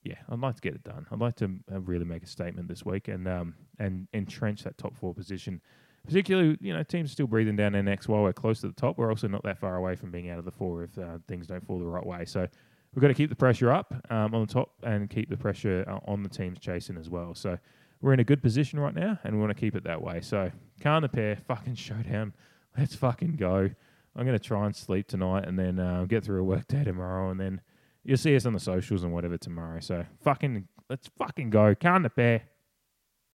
[0.07, 1.07] yeah, I'd like to get it done.
[1.11, 4.79] I'd like to uh, really make a statement this week and um and entrench that
[4.79, 5.61] top four position
[6.07, 8.97] particularly, you know, teams still breathing down their necks while we're close to the top.
[8.97, 11.47] We're also not that far away from being out of the four if uh, things
[11.49, 12.25] don't fall the right way.
[12.25, 12.47] So
[12.95, 15.85] we've got to keep the pressure up um, on the top and keep the pressure
[15.89, 17.35] uh, on the teams chasing as well.
[17.35, 17.59] So
[18.01, 20.21] we're in a good position right now, and we want to keep it that way.
[20.21, 20.51] So
[20.83, 22.33] the pair, fucking showdown.
[22.79, 23.71] Let's fucking go.
[24.15, 26.85] I'm going to try and sleep tonight and then uh, get through a work day
[26.85, 27.61] tomorrow, and then
[28.07, 29.81] you'll see us on the socials and whatever tomorrow.
[29.81, 31.75] So fucking, let's fucking go.
[31.75, 32.43] Khan the pair.